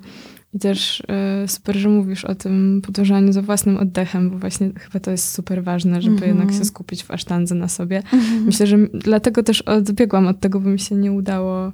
[0.55, 1.01] I też
[1.45, 5.35] y, super, że mówisz o tym podążaniu za własnym oddechem, bo właśnie chyba to jest
[5.35, 6.39] super ważne, żeby mm -hmm.
[6.39, 8.03] jednak się skupić w asztandze na sobie.
[8.13, 8.47] Mm -hmm.
[8.47, 11.73] Myślę, że dlatego też odbiegłam od tego, bo mi się nie udało y,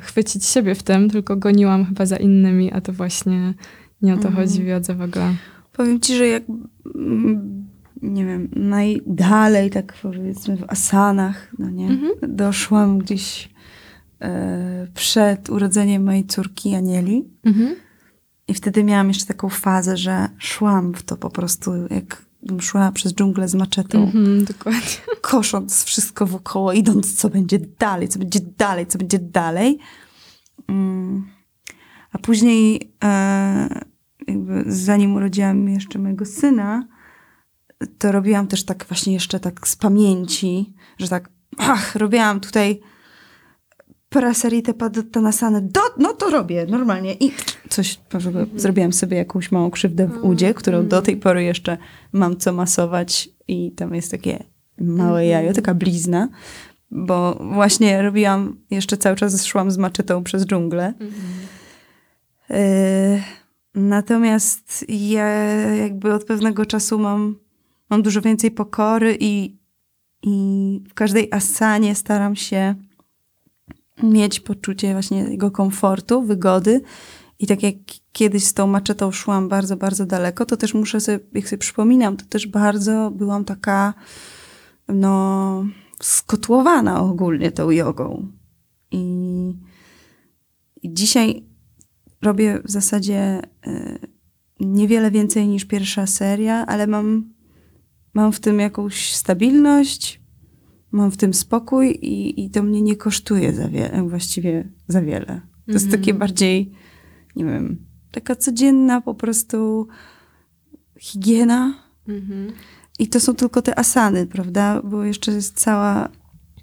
[0.00, 3.54] chwycić siebie w tym, tylko goniłam chyba za innymi, a to właśnie
[4.02, 4.36] nie o to mm -hmm.
[4.36, 5.34] chodzi w jodze w ogóle.
[5.72, 6.42] Powiem ci, że jak
[6.94, 7.66] mm,
[8.02, 12.12] nie wiem, najdalej, tak powiedzmy w asanach, no nie, mhm.
[12.36, 13.51] doszłam gdzieś
[14.94, 17.24] przed urodzeniem mojej córki Anieli.
[17.44, 17.74] Mhm.
[18.48, 22.22] I wtedy miałam jeszcze taką fazę, że szłam w to po prostu, jak
[22.60, 24.02] szła przez dżunglę z maczetą.
[24.02, 24.80] Mhm, dokładnie.
[25.20, 29.78] Kosząc wszystko wokoło, idąc, co będzie dalej, co będzie dalej, co będzie dalej.
[30.68, 31.26] Mm.
[32.12, 33.80] A później, e,
[34.28, 36.86] jakby zanim urodziłam jeszcze mojego syna,
[37.98, 42.80] to robiłam też tak właśnie jeszcze tak z pamięci, że tak, ach, robiłam tutaj
[44.12, 47.32] Parasaritę padottanasane, do, no to robię normalnie i
[47.68, 51.78] coś, mm zrobiłam sobie jakąś małą krzywdę w udzie, którą mm do tej pory jeszcze
[52.12, 54.44] mam co masować i tam jest takie
[54.80, 56.28] małe mm jajo, taka blizna,
[56.90, 60.94] bo właśnie robiłam, jeszcze cały czas szłam z maczetą przez dżunglę.
[62.50, 63.42] Y
[63.74, 65.26] natomiast ja
[65.74, 67.36] jakby od pewnego czasu mam,
[67.90, 69.56] mam dużo więcej pokory i,
[70.22, 72.74] i w każdej asanie staram się
[74.02, 76.80] mieć poczucie właśnie jego komfortu, wygody.
[77.38, 77.74] I tak jak
[78.12, 82.16] kiedyś z tą maczetą szłam bardzo, bardzo daleko, to też muszę sobie, jak sobie przypominam,
[82.16, 83.94] to też bardzo byłam taka,
[84.88, 85.64] no,
[86.00, 88.28] skotłowana ogólnie tą jogą.
[88.90, 89.04] I,
[90.82, 91.46] i dzisiaj
[92.22, 93.98] robię w zasadzie y,
[94.60, 97.32] niewiele więcej niż pierwsza seria, ale mam
[98.14, 100.21] mam w tym jakąś stabilność,
[100.92, 105.26] mam w tym spokój i, i to mnie nie kosztuje za wiele, właściwie za wiele.
[105.26, 105.72] To mm -hmm.
[105.72, 106.18] jest takie mhm.
[106.18, 106.72] bardziej,
[107.36, 109.88] nie wiem, taka codzienna po prostu
[110.98, 111.74] higiena.
[112.08, 112.52] Mm -hmm.
[112.98, 114.82] I to są tylko te asany, prawda?
[114.82, 116.08] Bo jeszcze jest cała,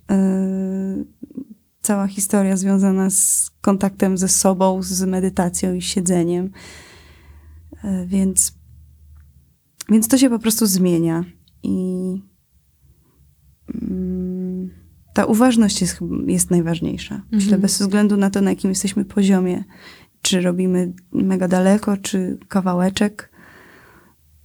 [0.09, 1.05] yy,
[1.81, 6.51] cała historia związana z kontaktem ze sobą, z medytacją i siedzeniem.
[7.83, 8.53] Yy, więc,
[9.89, 11.25] więc to się po prostu zmienia.
[11.63, 12.28] I
[15.13, 17.21] ta uważność jest, jest najważniejsza.
[17.31, 17.61] Myślę, mhm.
[17.61, 19.63] bez względu na to, na jakim jesteśmy poziomie,
[20.21, 23.31] czy robimy mega daleko, czy kawałeczek,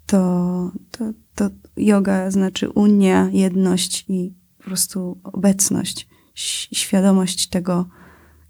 [0.06, 7.88] to, to, to yoga znaczy unia, jedność i po prostu obecność, świadomość tego,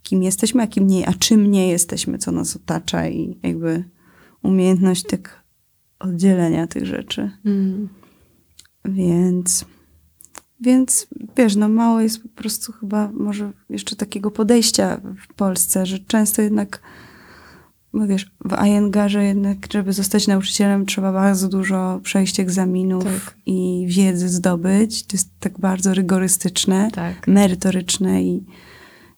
[0.03, 3.85] kim jesteśmy, a kim nie, a czym nie jesteśmy, co nas otacza i jakby
[4.43, 5.45] umiejętność tak
[5.99, 7.31] oddzielenia tych rzeczy.
[7.45, 7.89] Mm.
[8.85, 9.65] Więc,
[10.61, 15.99] więc wiesz, no mało jest po prostu chyba może jeszcze takiego podejścia w Polsce, że
[15.99, 16.81] często jednak
[17.95, 23.37] bo wiesz, w Ajengarze jednak, żeby zostać nauczycielem, trzeba bardzo dużo przejść egzaminów tak.
[23.47, 25.07] i wiedzy zdobyć.
[25.07, 27.29] To jest tak bardzo rygorystyczne, tak.
[27.29, 28.47] merytoryczne i,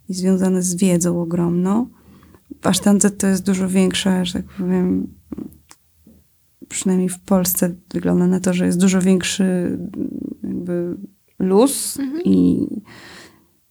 [0.09, 1.89] i związane z wiedzą ogromną.
[2.63, 5.15] W Asztance to jest dużo większa, że tak powiem,
[6.69, 9.79] przynajmniej w Polsce wygląda na to, że jest dużo większy
[10.43, 10.97] jakby
[11.39, 12.23] luz mhm.
[12.25, 12.67] i,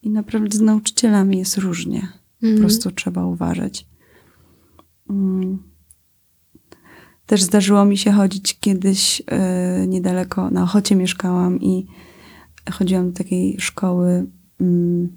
[0.02, 2.08] i naprawdę z nauczycielami jest różnie.
[2.44, 2.56] Mhm.
[2.56, 3.88] Po prostu trzeba uważać.
[5.10, 5.58] Mm.
[7.26, 11.88] Też zdarzyło mi się chodzić kiedyś yy, niedaleko, na Ochocie mieszkałam i
[12.72, 14.28] chodziłam do takiej szkoły
[14.60, 15.10] yy,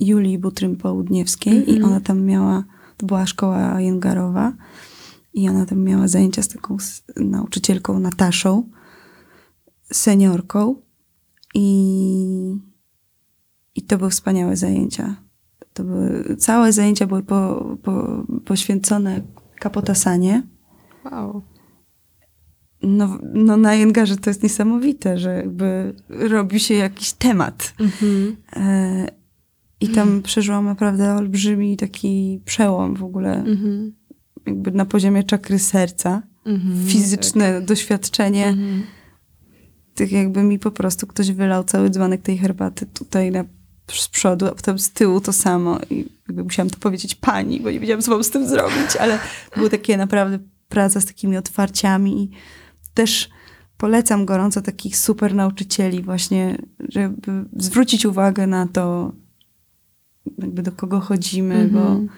[0.00, 1.68] Julii Butrym Południewskiej mm -hmm.
[1.68, 1.92] i mhm.
[1.92, 2.64] ona tam miała,
[2.96, 4.52] to była szkoła jęgarowa
[5.34, 6.76] i ona tam miała zajęcia z taką
[7.16, 8.70] nauczycielką Nataszą,
[9.92, 10.76] seniorką
[11.54, 12.56] i,
[13.74, 15.28] i to były wspaniałe zajęcia
[15.78, 19.20] to były, całe zajęcia były po, po, poświęcone
[19.60, 20.42] kapotasanie.
[21.04, 21.42] Wow.
[22.82, 27.74] No, no na Jęgarze to jest niesamowite, że jakby robi się jakiś temat.
[27.80, 28.36] Mhm.
[28.56, 29.06] E,
[29.80, 30.22] I tam mhm.
[30.22, 33.44] przeżyłam naprawdę olbrzymi taki przełom w ogóle.
[33.44, 33.92] Mhm.
[34.46, 36.22] Jakby na poziomie czakry serca.
[36.46, 37.64] Mhm, Fizyczne tak.
[37.64, 38.46] doświadczenie.
[38.46, 38.82] Mhm.
[39.98, 43.44] Tak jakby mi po prostu ktoś wylał cały dzbanek tej herbaty tutaj na
[43.92, 45.78] z przodu, a potem z tyłu to samo.
[45.90, 49.18] I jakby musiałam to powiedzieć pani, bo nie wiedziałam, co mam z tym zrobić, ale
[49.56, 52.30] było takie naprawdę praca z takimi otwarciami i
[52.94, 53.28] też
[53.76, 56.58] polecam gorąco takich super nauczycieli właśnie,
[56.88, 59.12] żeby zwrócić uwagę na to,
[60.38, 61.72] jakby do kogo chodzimy, mm -hmm.
[61.72, 62.08] bo, mhm.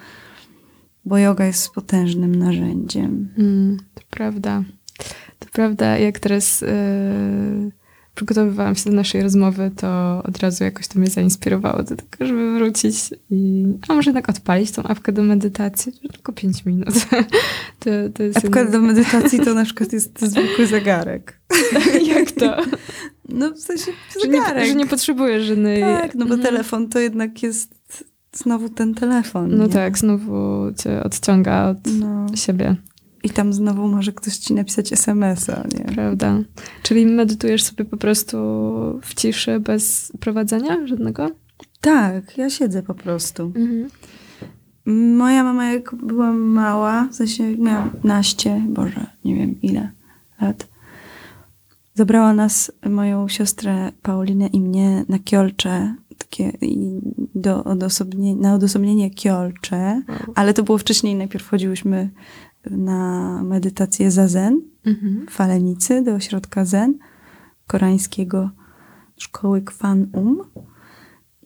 [1.05, 3.29] bo yoga jest potężnym narzędziem.
[3.38, 4.64] Mm, to prawda.
[5.53, 6.61] Prawda, jak teraz...
[6.61, 7.81] Yy
[8.15, 12.55] przygotowywałam się do naszej rozmowy, to od razu jakoś to mnie zainspirowało do tego, żeby
[12.55, 12.95] wrócić
[13.31, 16.95] i a może tak odpalić tą apkę do medytacji, tylko 5 minut.
[17.81, 21.41] to, to jest Apka do medytacji to na przykład jest zwykły zegarek.
[22.15, 22.57] Jak to?
[23.29, 24.55] No w sensie zegarek.
[24.55, 25.81] Że nie, że nie potrzebujesz żadnej...
[25.81, 26.43] Tak, no bo mhm.
[26.43, 29.57] telefon to jednak jest znowu ten telefon.
[29.57, 29.73] No nie?
[29.73, 32.27] tak, znowu cię odciąga od no.
[32.35, 32.77] siebie.
[33.23, 35.95] I tam znowu może ktoś ci napisać SMS-a, nie?
[35.95, 36.39] Prawda.
[36.83, 38.37] Czyli medytujesz sobie po prostu
[39.03, 41.31] w ciszy, bez prowadzenia żadnego?
[41.81, 43.43] Tak, ja siedzę po prostu.
[43.43, 43.89] Mhm.
[45.17, 49.91] Moja mama jak była mała, w sensie miała naście, boże, nie wiem ile
[50.41, 50.69] lat,
[51.95, 56.53] zabrała nas, moją siostrę Paulinę i mnie na Kiolcze, takie
[57.35, 60.19] do odosobnienia, na odosobnienie Kiolcze, wow.
[60.35, 62.11] ale to było wcześniej, najpierw chodziłyśmy
[62.70, 65.27] na medytację zazen mhm.
[65.29, 66.99] w Falenicy do ośrodka zen
[67.66, 68.51] koreańskiego
[69.16, 70.38] szkoły Kwan Um.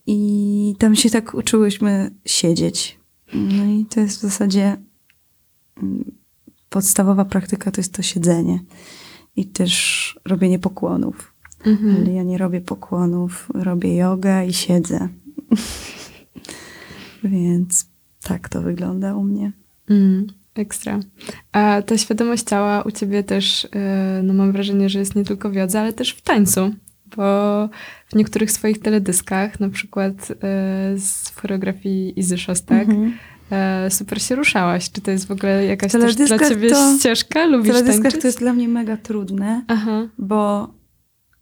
[0.07, 2.99] I tam się tak uczyłyśmy siedzieć.
[3.35, 4.77] No i to jest w zasadzie
[5.83, 6.13] mm,
[6.69, 8.61] podstawowa praktyka to jest to siedzenie
[9.37, 11.35] i też robienie pokłonów.
[11.65, 11.97] Mhm.
[11.97, 15.09] Ale ja nie robię pokłonów, robię jogę i siedzę.
[17.25, 17.87] Więc
[18.23, 19.53] tak to wygląda u mnie.
[19.89, 20.27] Mm.
[20.55, 21.01] Ekstra.
[21.53, 25.51] A ta świadomość ciała u ciebie też, e, no mam wrażenie, że jest nie tylko
[25.51, 26.75] w jodze, ale też w tańcu.
[27.17, 27.69] Bo
[28.09, 30.35] w niektórych swoich teledyskach, na przykład e,
[30.99, 33.13] z choreografii Izy Szostak, mm
[33.51, 33.91] -hmm.
[33.91, 34.91] super się ruszałaś.
[34.91, 37.47] Czy to jest w ogóle jakaś też dla ciebie to, ścieżka?
[37.47, 40.09] Lubisz W teledyskach to jest dla mnie mega trudne, Aha.
[40.19, 40.69] bo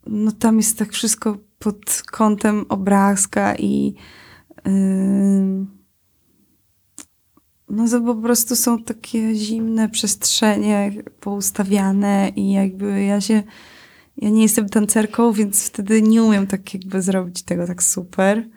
[0.07, 3.95] no, tam jest tak wszystko pod kątem obrazka i...
[4.67, 5.82] Yy
[7.73, 13.43] no to po prostu są takie zimne przestrzenie poustawiane i jakby ja się,
[14.17, 18.49] ja nie jestem tancerką, więc wtedy nie umiem tak jakby zrobić tego tak super.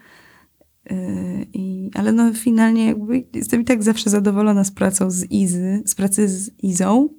[0.90, 5.84] Yy, I, ale no finalnie jakby jestem i tak zawsze zadowolona z pracą z Izy,
[5.86, 7.10] z pracy z Izą.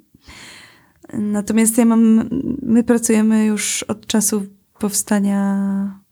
[1.13, 2.29] Natomiast ja mam,
[2.63, 4.43] my pracujemy już od czasu
[4.79, 6.06] powstania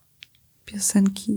[0.74, 1.32] piosenki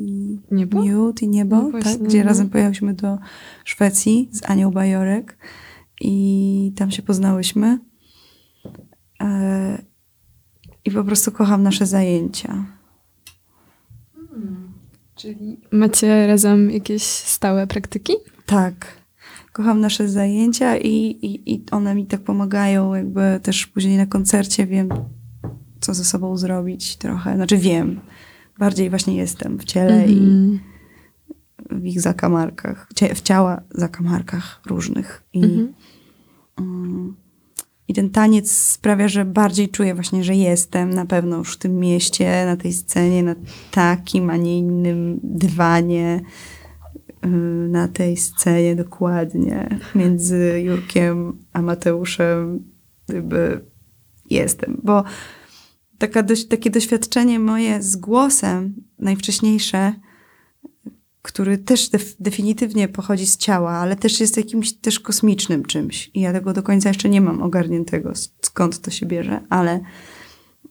[0.51, 0.83] Niebo?
[0.83, 1.97] Miód i Niebo, no tak?
[1.97, 2.25] gdzie no.
[2.29, 3.17] razem pojechałyśmy do
[3.65, 5.37] Szwecji z Anią Bajorek
[6.01, 7.79] i tam się poznałyśmy.
[9.21, 9.81] E,
[10.85, 12.65] I po prostu kocham nasze zajęcia.
[14.29, 14.73] Hmm.
[15.15, 18.13] Czyli macie razem jakieś stałe praktyki?
[18.45, 18.97] Tak.
[19.53, 20.89] Kocham nasze zajęcia i,
[21.21, 24.89] i, i one mi tak pomagają, jakby też później na koncercie wiem,
[25.79, 27.35] co ze sobą zrobić trochę.
[27.35, 27.99] Znaczy wiem,
[28.59, 30.11] bardziej właśnie jestem w ciele mm -hmm.
[30.11, 30.59] i
[31.71, 35.23] w ich zakamarkach, w ciała zakamarkach różnych.
[35.33, 37.13] I, mm -hmm.
[37.87, 41.79] I ten taniec sprawia, że bardziej czuję właśnie, że jestem na pewno już w tym
[41.79, 43.35] mieście, na tej scenie, na
[43.71, 46.21] takim, a nie innym dywanie,
[47.25, 47.27] y,
[47.69, 52.63] na tej scenie dokładnie, między Jurkiem a Mateuszem,
[53.07, 53.65] gdyby
[54.29, 55.03] jestem, bo
[55.97, 59.93] taka dość, takie doświadczenie moje z głosem, najwcześniejsze,
[61.21, 66.11] który też def, definitywnie pochodzi z ciała, ale też jest jakimś też kosmicznym czymś.
[66.13, 69.79] I ja tego do końca jeszcze nie mam ogarniętego, skąd to się bierze, ale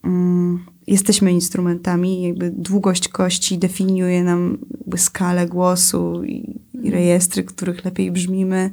[0.03, 4.57] mm, jesteśmy instrumentami, jakby długość kości definiuje nam
[4.97, 8.71] skalę głosu i, i rejestry, których lepiej brzmimy.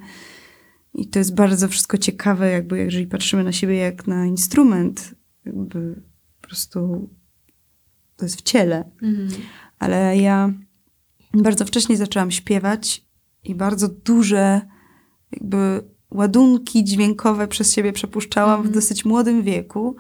[0.94, 5.14] I to jest bardzo wszystko ciekawe, jakby jeżeli patrzymy na siebie jak na instrument,
[5.44, 6.02] jakby
[6.44, 7.09] po prostu
[8.16, 8.90] to jest w ciele.
[9.02, 9.28] Mhm.
[9.78, 10.52] Ale ja
[11.35, 13.04] bardzo wcześnie zaczęłam śpiewać
[13.44, 14.61] i bardzo duże
[15.33, 18.70] jakby ładunki dźwiękowe przez siebie przepuszczałam mhm.
[18.70, 19.96] w dosyć młodym wieku.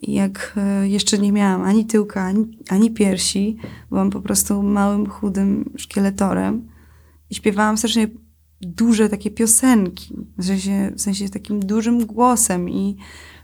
[0.00, 3.56] I jak e, jeszcze nie miałam ani tyłka, ani, ani piersi,
[3.88, 6.68] byłam po prostu małym, chudym szkieletorem
[7.30, 8.08] i śpiewałam strasznie
[8.60, 12.96] duże takie piosenki, w sensie, w sensie takim dużym głosem i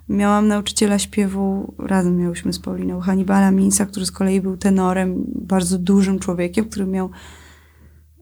[0.09, 5.79] Miałam nauczyciela śpiewu, razem miałyśmy z Pauliną Hannibala Minsa, który z kolei był tenorem, bardzo
[5.79, 7.11] dużym człowiekiem, który miał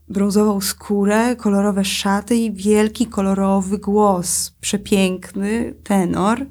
[0.09, 4.51] brązową skórę, kolorowe szaty i wielki, kolorowy głos.
[4.61, 6.47] Przepiękny tenor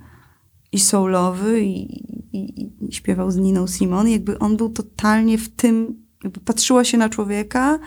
[0.71, 2.03] i soulowy i,
[2.37, 4.07] i, i śpiewał z Niną Simon.
[4.07, 7.79] Jakby on był totalnie w tym, jakby patrzyło się na człowieka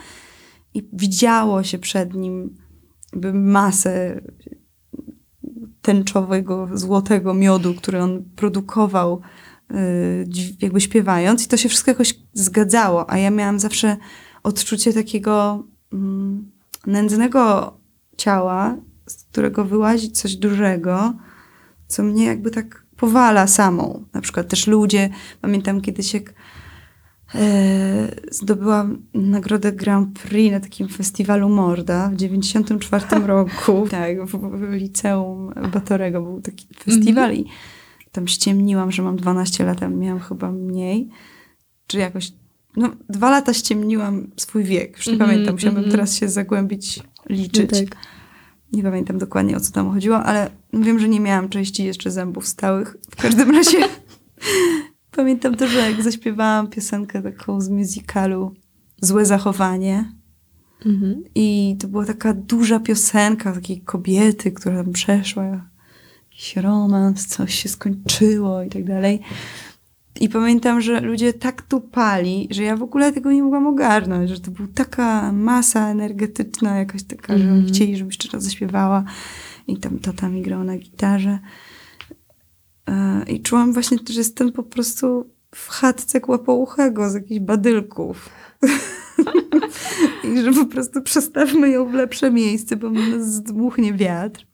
[0.74, 2.56] i widziało się przed nim
[3.12, 4.20] jakby masę
[5.82, 9.20] tęczowego, złotego miodu, który on produkował,
[9.70, 10.28] y,
[10.60, 13.96] jakby śpiewając, i to się wszystko jakoś zgadzało, a ja miałam zawsze
[14.42, 16.50] odczucie takiego mm,
[16.86, 17.76] nędznego
[18.16, 21.14] ciała, z którego wyłazi coś dużego,
[21.86, 24.04] co mnie jakby tak powala samą.
[24.12, 26.34] Na przykład też ludzie, pamiętam kiedyś jak
[28.30, 33.88] zdobyłam nagrodę Grand Prix na takim festiwalu Morda w 94 roku.
[33.90, 37.46] tak, w, w liceum Batorego był taki festiwal mm -hmm.
[37.46, 37.50] i
[38.12, 41.08] tam ściemniłam, że mam 12 lat, a miałam chyba mniej.
[41.86, 42.32] Czy jakoś,
[42.76, 44.96] no dwa lata ściemniłam swój wiek.
[44.96, 45.92] Już nie mm -hmm, pamiętam, musiałabym mm -hmm.
[45.92, 47.70] teraz się zagłębić, liczyć.
[47.72, 47.96] No tak.
[48.72, 52.48] Nie pamiętam dokładnie o co tam chodziło, ale wiem, że nie miałam części jeszcze zębów
[52.48, 52.96] stałych.
[53.10, 53.78] W każdym razie
[55.16, 58.54] Pamiętam to, że jak zaśpiewałam piosenkę taką z musicalu
[59.00, 60.12] Złe zachowanie.
[60.86, 61.24] Mhm.
[61.34, 67.68] I to była taka duża piosenka takiej kobiety, która tam przeszła jakiś romans, coś się
[67.68, 69.20] skończyło i tak dalej.
[70.20, 74.30] I pamiętam, że ludzie tak tu pali, że ja w ogóle tego nie mogłam ogarnąć,
[74.30, 77.42] że to była taka masa energetyczna, jakaś taka, mm.
[77.42, 77.74] że oni mhm.
[77.74, 79.04] chcieli, żebym jeszcze raz zaśpiewała.
[79.66, 81.38] I tam tata mi grał na gitarze.
[82.88, 88.28] E, I czułam właśnie, że jestem po prostu w chatce kłapouchego z jakichś badylków.
[90.24, 94.46] I że po prostu przestawmy ją w lepsze miejsce, bo nas zdmuchnie wiatr.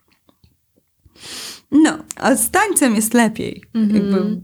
[1.70, 3.62] No, a z tańcem jest lepiej.
[3.74, 3.94] Mm -hmm.
[3.94, 4.40] Jakby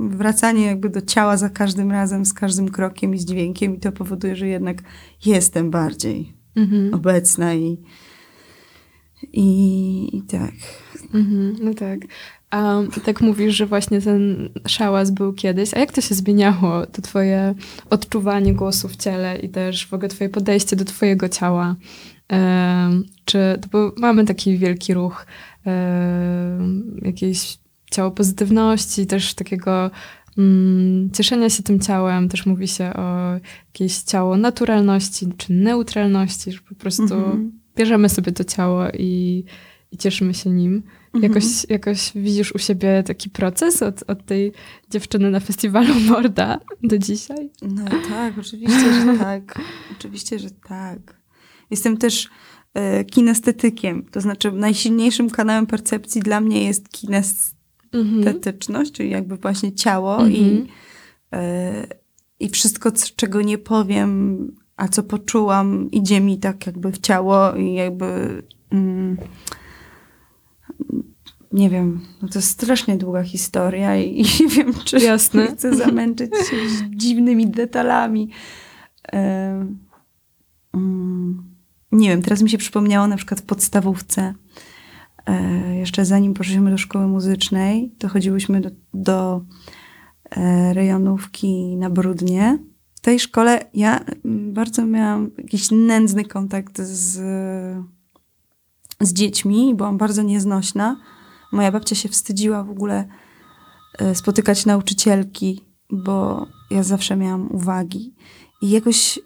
[0.00, 3.92] wracanie jakby do ciała za każdym razem, z każdym krokiem i z dźwiękiem i to
[3.92, 4.82] powoduje, że jednak
[5.26, 6.94] jestem bardziej mm -hmm.
[6.94, 7.78] obecna i,
[9.32, 10.54] i, i tak.
[11.14, 11.56] Mm -hmm.
[11.62, 12.00] No tak.
[12.50, 15.74] A tak mówisz, że właśnie ten szałas był kiedyś.
[15.74, 17.54] A jak to się zmieniało, to twoje
[17.90, 21.76] odczuwanie głosu w ciele i też w ogóle twoje podejście do twojego ciała?
[23.24, 23.38] Czy,
[23.72, 25.26] bo mamy taki wielki ruch
[27.02, 27.58] jakiejś
[27.90, 29.90] ciało pozytywności, też takiego
[30.38, 32.28] mm, cieszenia się tym ciałem.
[32.28, 33.34] Też mówi się o
[33.66, 37.50] jakieś ciało naturalności czy neutralności, że po prostu mm -hmm.
[37.76, 39.44] bierzemy sobie to ciało i,
[39.92, 40.82] i cieszymy się nim.
[41.14, 41.32] Mhm.
[41.32, 44.52] Jakoś, jakoś widzisz u siebie taki proces od, od tej
[44.90, 47.50] dziewczyny na festiwalu Morda do dzisiaj?
[47.62, 49.60] No tak, oczywiście, że tak.
[49.98, 51.20] Oczywiście, że tak.
[51.70, 52.28] Jestem też
[52.74, 58.92] e, kinestetykiem, to znaczy najsilniejszym kanałem percepcji dla mnie jest kinestetyczność, mhm.
[58.92, 60.32] czyli jakby właśnie ciało mhm.
[60.32, 60.66] i,
[61.32, 61.86] e,
[62.40, 67.74] i wszystko, czego nie powiem, a co poczułam, idzie mi tak jakby w ciało i
[67.74, 68.42] jakby...
[68.70, 69.16] Mm,
[71.52, 75.46] nie wiem, no to jest strasznie długa historia i, nie wiem, czy Jasne.
[75.46, 76.56] chcę zamęczyć się
[76.90, 78.30] dziwnymi detalami.
[79.12, 79.78] Um,
[81.92, 84.34] nie wiem, teraz mi się przypomniało na przykład w podstawówce,
[85.26, 89.44] e, jeszcze zanim poszliśmy do szkoły muzycznej, to chodziłyśmy do, do
[90.30, 92.58] e, rejonówki na Brudnie.
[92.94, 97.20] W tej szkole ja bardzo miałam jakiś nędzny kontakt z,
[99.00, 100.96] z dziećmi, byłam bardzo nieznośna
[101.52, 103.08] Moja babcia się wstydziła w ogóle
[103.98, 108.14] e, spotykać nauczycielki, bo ja zawsze miałam uwagi.
[108.62, 109.18] I jakoś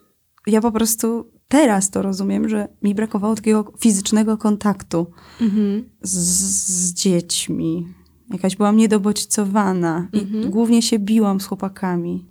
[0.47, 5.07] ja po prostu teraz to rozumiem, że mi brakowało takiego fizycznego kontaktu
[5.41, 5.91] mhm.
[6.03, 7.89] z, z, dziećmi.
[8.31, 10.51] Jakaś byłam niedobodźcowana i mhm.
[10.51, 12.27] głównie się biłam z chłopakami.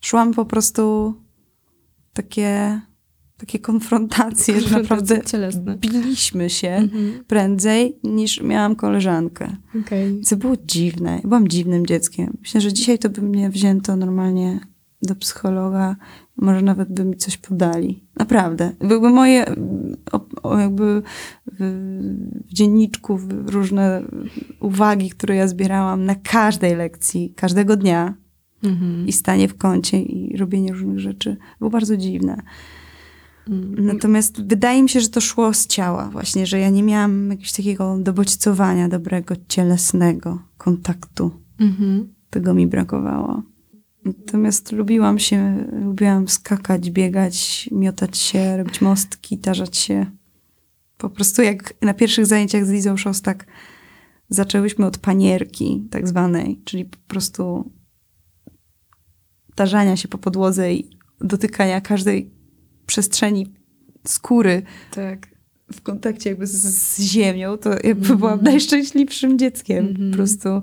[0.00, 1.14] Szłam po prostu
[2.12, 2.80] takie
[3.36, 5.76] takie konfrontacje, że naprawdę cielesne.
[5.76, 7.24] biliśmy się mhm.
[7.26, 9.56] prędzej niż miałam koleżankę.
[9.80, 10.20] Okay.
[10.22, 11.20] Co było dziwne.
[11.24, 12.36] Byłam dziwnym dzieckiem.
[12.40, 14.60] Myślę, że dzisiaj to by mnie wzięto normalnie
[15.02, 15.96] do psychologa,
[16.36, 18.04] może nawet by mi coś podali.
[18.16, 18.72] Naprawdę.
[18.78, 19.54] Były moje
[20.12, 21.02] o, o jakby
[21.46, 21.56] w,
[22.46, 24.02] w dzienniczku różne
[24.60, 28.14] uwagi, które ja zbierałam na każdej lekcji, każdego dnia
[28.64, 29.06] mhm.
[29.06, 31.36] i stanie w kącie i robienie różnych rzeczy.
[31.58, 32.42] Było bardzo dziwne.
[33.48, 33.86] Mm.
[33.86, 37.52] Natomiast wydaje mi się, że to szło z ciała właśnie, że ja nie miałam jakiegoś
[37.52, 41.30] takiego dobodźcowania dobrego, cielesnego kontaktu.
[41.58, 42.14] Mhm.
[42.30, 43.42] Tego mi brakowało.
[44.04, 50.06] Natomiast lubiłam się, lubiłam skakać, biegać, miotać się, robić mostki, tarzać się.
[50.98, 53.46] Po prostu jak na pierwszych zajęciach z Lizą Szostak
[54.28, 57.72] zaczęłyśmy od panierki tak zwanej, czyli po prostu
[59.54, 60.90] tarzania się po podłodze i
[61.20, 62.35] dotykania każdej
[62.86, 63.52] przestrzeni
[64.04, 64.62] skóry
[64.94, 65.28] tak.
[65.72, 68.16] w kontakcie jakby z, z ziemią, to jakby mm -hmm.
[68.16, 69.86] byłam najszczęśliwszym dzieckiem.
[69.86, 70.10] Mm -hmm.
[70.10, 70.62] Po prostu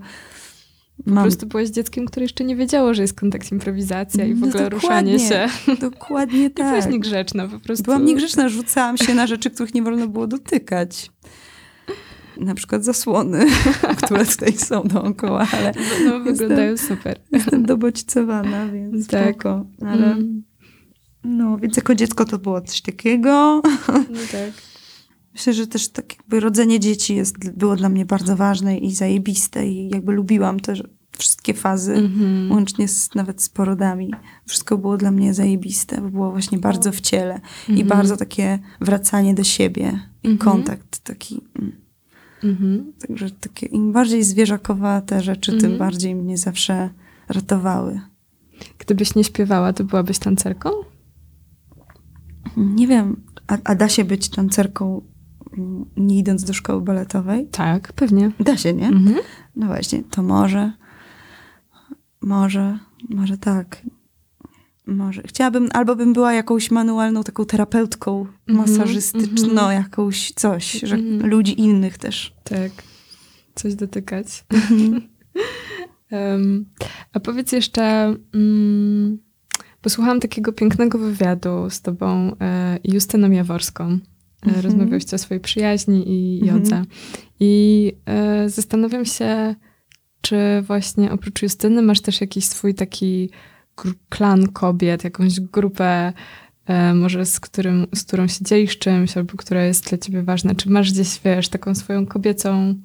[1.06, 1.16] Mam...
[1.16, 4.48] Po prostu byłaś dzieckiem, które jeszcze nie wiedziało, że jest kontakt improwizacja i w no
[4.48, 5.48] ogóle ruszanie się.
[5.80, 6.68] Dokładnie tak.
[6.68, 7.84] Byłaś niegrzeczna po prostu.
[7.84, 11.12] Byłam niegrzeczna, rzucałam się na rzeczy, których nie wolno było dotykać.
[12.38, 13.46] Na przykład zasłony,
[14.04, 15.74] które tutaj są dookoła, ale...
[15.76, 17.20] No, no wyglądają jestem, super.
[17.32, 19.30] Jestem dobodźcowana, więc tak.
[19.30, 19.66] spoko.
[19.82, 20.12] Ale...
[20.12, 20.44] Mm.
[21.24, 23.62] No, więc jako dziecko to było coś takiego.
[23.88, 24.52] No tak.
[25.34, 29.68] Myślę, że też tak jakby rodzenie dzieci jest, było dla mnie bardzo ważne i zajebiste
[29.68, 30.84] i jakby lubiłam też
[31.18, 32.52] wszystkie fazy, mm-hmm.
[32.52, 34.14] łącznie z, nawet z porodami.
[34.46, 37.70] Wszystko było dla mnie zajebiste, bo było właśnie bardzo w ciele mm-hmm.
[37.78, 37.88] i mhm.
[37.88, 40.38] bardzo takie wracanie do siebie i mm-hmm.
[40.38, 41.42] kontakt taki.
[41.60, 41.84] Mm.
[42.44, 42.94] Mhm.
[43.08, 45.78] Także takie, im bardziej zwierzakowa te rzeczy, tym mhm.
[45.78, 46.90] bardziej mnie zawsze
[47.30, 48.02] ratowały.
[48.80, 50.70] Gdybyś nie śpiewała, to byłabyś tancerką?
[52.58, 55.02] Nie wiem, a, a da się być tancerką
[55.58, 57.48] mm, nie idąc do szkoły baletowej?
[57.48, 58.32] Tak, pewnie.
[58.40, 58.88] Da się, nie?
[58.88, 59.16] Mhm.
[59.56, 60.72] No właśnie, to może,
[62.22, 62.80] może,
[63.10, 63.82] może tak.
[64.88, 65.22] Może.
[65.26, 69.72] Chciałabym, albo bym była jakąś manualną taką terapeutką mm-hmm, masażystyczną, mm-hmm.
[69.72, 71.24] jakąś coś, że mm-hmm.
[71.24, 72.36] ludzi innych też.
[72.44, 72.72] Tak.
[73.56, 74.46] Coś dotykać.
[76.12, 76.66] um,
[77.14, 79.20] a powiedz jeszcze, um,
[79.84, 83.84] Posłuchałam takiego pięknego wywiadu z tobą e, Justyną Jaworską.
[83.84, 84.02] Mm
[84.46, 84.62] -hmm.
[84.62, 86.60] Rozmawiałyście o swojej przyjaźni i mhm.
[86.60, 86.76] jodze.
[86.76, 87.18] Mm -hmm.
[87.40, 89.56] I e, zastanawiam się,
[90.22, 93.30] czy właśnie oprócz Justyny masz też jakiś swój taki
[94.10, 96.14] klan kobiet, jakąś grupę,
[96.66, 100.56] e, może z, którym, z którą się dzielisz czymś, albo która jest dla ciebie ważna.
[100.56, 102.76] Czy masz gdzieś, wiesz, taką swoją kobiecą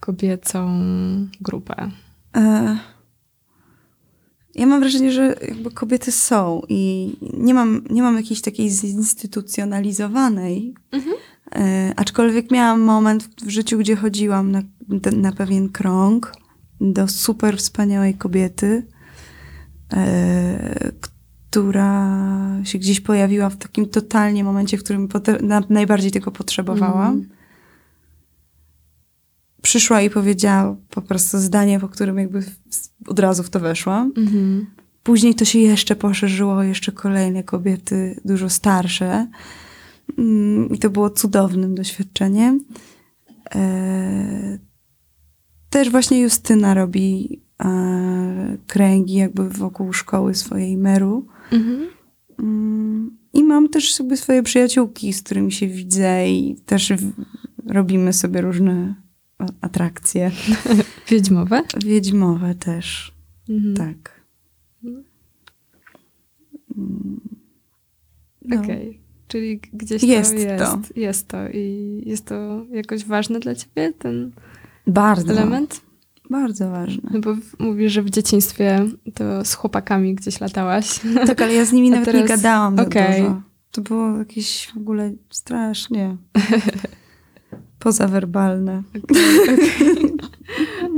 [0.00, 0.80] kobiecą
[1.40, 1.90] grupę?
[2.36, 2.78] E,
[4.60, 10.74] ja mam wrażenie, że jakby kobiety są i nie mam, nie mam jakiejś takiej zinstytucjonalizowanej,
[10.92, 11.14] mhm.
[11.54, 14.62] e, aczkolwiek miałam moment w życiu, gdzie chodziłam na,
[15.16, 16.32] na pewien krąg
[16.80, 18.86] do super wspaniałej kobiety,
[19.92, 20.90] e,
[21.50, 22.20] która
[22.64, 25.08] się gdzieś pojawiła w takim totalnie momencie, w którym
[25.68, 27.12] najbardziej tego potrzebowałam.
[27.12, 27.39] Mhm
[29.62, 32.44] przyszła i powiedziała po prostu zdanie, po którym jakby
[33.06, 34.12] od razu w to weszłam.
[34.16, 34.66] Mhm.
[35.02, 39.26] później to się jeszcze poszerzyło, jeszcze kolejne kobiety, dużo starsze.
[40.18, 42.60] Mm, I to było cudownym doświadczeniem.
[43.54, 44.58] E,
[45.70, 51.26] też właśnie Justyna robi e, kręgi jakby wokół szkoły swojej Meru.
[51.52, 51.86] Mhm.
[52.38, 56.92] Mm, I mam też sobie swoje przyjaciółki, z którymi się widzę i też
[57.66, 58.94] robimy sobie różne
[59.60, 60.30] atrakcje.
[61.10, 61.62] Wiedźmowe?
[61.84, 63.12] Wiedźmowe też.
[63.48, 63.74] Mhm.
[63.76, 64.20] Tak.
[64.82, 65.00] No.
[68.46, 68.88] Okej.
[68.88, 68.94] Okay.
[69.28, 70.64] Czyli gdzieś jest jest.
[70.64, 70.80] To.
[70.96, 71.48] Jest to.
[71.48, 74.32] I jest to jakoś ważne dla ciebie, ten
[74.86, 75.32] Bardzo.
[75.32, 75.80] element?
[76.30, 77.10] Bardzo ważne.
[77.12, 81.00] No bo mówisz, że w dzieciństwie to z chłopakami gdzieś latałaś.
[81.26, 82.22] Tak, ale ja z nimi nawet teraz...
[82.22, 83.20] nie gadałam okay.
[83.20, 83.42] dużo.
[83.70, 86.16] To było jakieś w ogóle strasznie
[87.80, 88.82] pozawerbalne.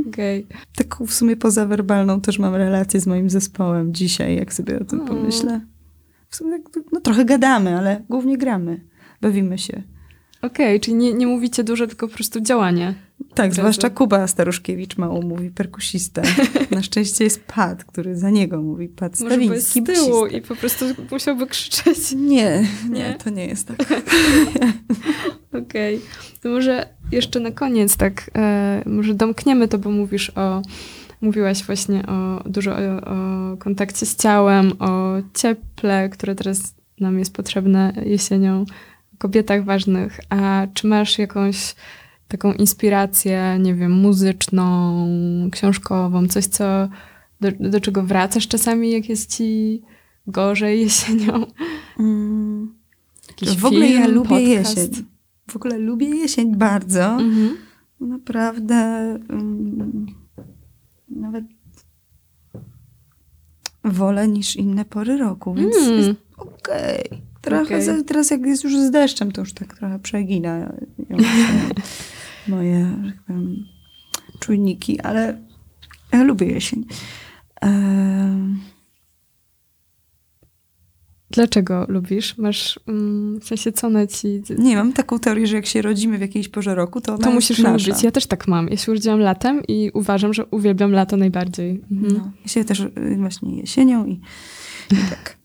[0.09, 0.45] Okej.
[0.45, 0.59] Okay, okay.
[0.76, 5.01] Taką w sumie pozawerbalną też mam relację z moim zespołem dzisiaj, jak sobie o tym
[5.01, 5.09] mm.
[5.09, 5.61] pomyślę.
[6.28, 6.59] W sumie
[6.93, 8.85] no, trochę gadamy, ale głównie gramy.
[9.20, 9.83] Bawimy się.
[10.43, 12.95] Okej, okay, czyli nie, nie mówicie dużo, tylko po prostu działanie.
[13.35, 16.23] Tak, zwłaszcza Kuba Staruszkiewicz mało mówi, perkusista.
[16.70, 19.81] Na szczęście jest Pat, który za niego mówi, Pat Stawiński.
[19.81, 22.12] Może z tyłu i po prostu musiałby krzyczeć.
[22.12, 23.16] Nie, nie, nie?
[23.25, 23.81] to nie jest tak.
[25.62, 25.97] Okej.
[25.97, 26.01] Okay.
[26.43, 30.62] To może jeszcze na koniec tak, e, może domkniemy to, bo mówisz o,
[31.20, 37.35] mówiłaś właśnie o, dużo o, o kontakcie z ciałem, o cieple, które teraz nam jest
[37.35, 38.64] potrzebne jesienią,
[39.23, 40.20] kobietach ważnych.
[40.31, 41.75] A czy masz jakąś
[42.33, 45.07] taką inspirację, nie wiem, muzyczną,
[45.51, 46.89] książkową, coś, co,
[47.41, 49.83] do, do czego wracasz czasami, jak jest ci
[50.26, 51.47] gorzej jesienią?
[51.99, 52.74] Mm.
[53.59, 54.78] w ogóle ja lubię podcast.
[54.78, 55.05] jesień.
[55.51, 57.05] W ogóle lubię jesień bardzo.
[57.05, 57.57] Mhm.
[58.01, 58.74] Naprawdę
[59.30, 60.07] um,
[61.09, 61.45] nawet
[63.85, 65.99] wolę niż inne pory roku, więc mm.
[65.99, 67.07] jest okej.
[67.07, 67.18] Okay.
[67.41, 68.05] Trochę okay.
[68.05, 70.72] teraz jak jest już z deszczem, to już tak trochę przegina
[72.49, 73.64] moje, że tak powiem,
[74.38, 75.38] czujniki, ale
[76.12, 76.84] ja lubię jesień.
[81.30, 82.38] Dlaczego lubisz?
[82.38, 84.43] Masz, mm, w sensie, co na ci...
[84.59, 87.59] Nie, mam taką teorię, że jak się rodzimy w jakiejś porze roku, to To musisz
[87.59, 87.90] nasza.
[87.90, 88.03] lubić.
[88.03, 88.68] Ja też tak mam.
[88.68, 91.82] Ja się urodziłam latem i uważam, że uwielbiam lato najbardziej.
[91.90, 92.12] Mhm.
[92.14, 94.20] No, ja się też y, właśnie jesienią i,
[94.90, 95.36] i tak.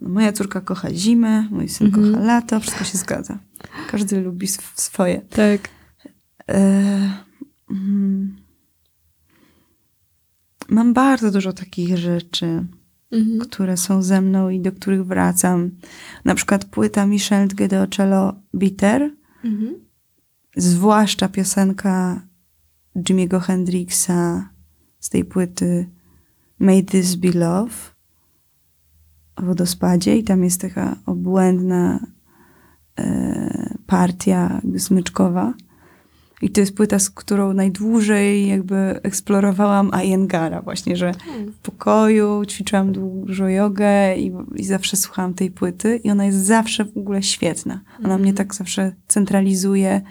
[0.00, 2.12] Moja córka kocha zimę, mój syn mhm.
[2.12, 3.38] kocha lato, wszystko się zgadza.
[3.90, 5.20] Każdy lubi swoje.
[5.20, 5.68] Tak.
[6.48, 6.60] E,
[7.70, 8.36] mm,
[10.68, 12.66] mam bardzo dużo takich rzeczy,
[13.10, 13.38] mhm.
[13.38, 15.70] które są ze mną i do których wracam.
[16.24, 19.10] Na przykład płyta Michel Gedeocello Bitter,
[19.44, 19.74] mhm.
[20.56, 22.22] zwłaszcza piosenka
[22.96, 24.48] Jimmy'ego Hendrixa
[25.00, 25.90] z tej płyty
[26.58, 27.74] May This Be Love
[29.36, 32.06] o wodospadzie i tam jest taka obłędna
[32.98, 35.54] e, partia smyczkowa
[36.42, 41.52] i to jest płyta, z którą najdłużej jakby eksplorowałam Ayengara właśnie, że hmm.
[41.52, 46.84] w pokoju ćwiczyłam dużo jogę i, i zawsze słuchałam tej płyty i ona jest zawsze
[46.84, 47.80] w ogóle świetna.
[47.98, 48.20] Ona mm.
[48.20, 50.02] mnie tak zawsze centralizuje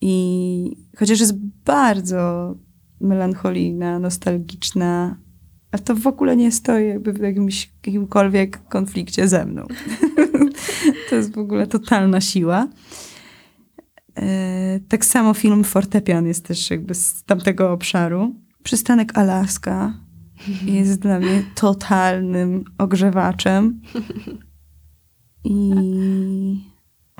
[0.00, 1.34] i chociaż jest
[1.64, 2.54] bardzo
[3.00, 5.16] melancholijna, nostalgiczna,
[5.70, 9.66] a to w ogóle nie stoi jakby w jakimś, jakimkolwiek konflikcie ze mną.
[11.10, 12.68] to jest w ogóle totalna siła.
[14.18, 18.34] E, tak samo film Fortepian jest też jakby z tamtego obszaru.
[18.62, 19.94] Przystanek Alaska
[20.64, 23.80] jest dla mnie totalnym ogrzewaczem.
[25.44, 25.74] I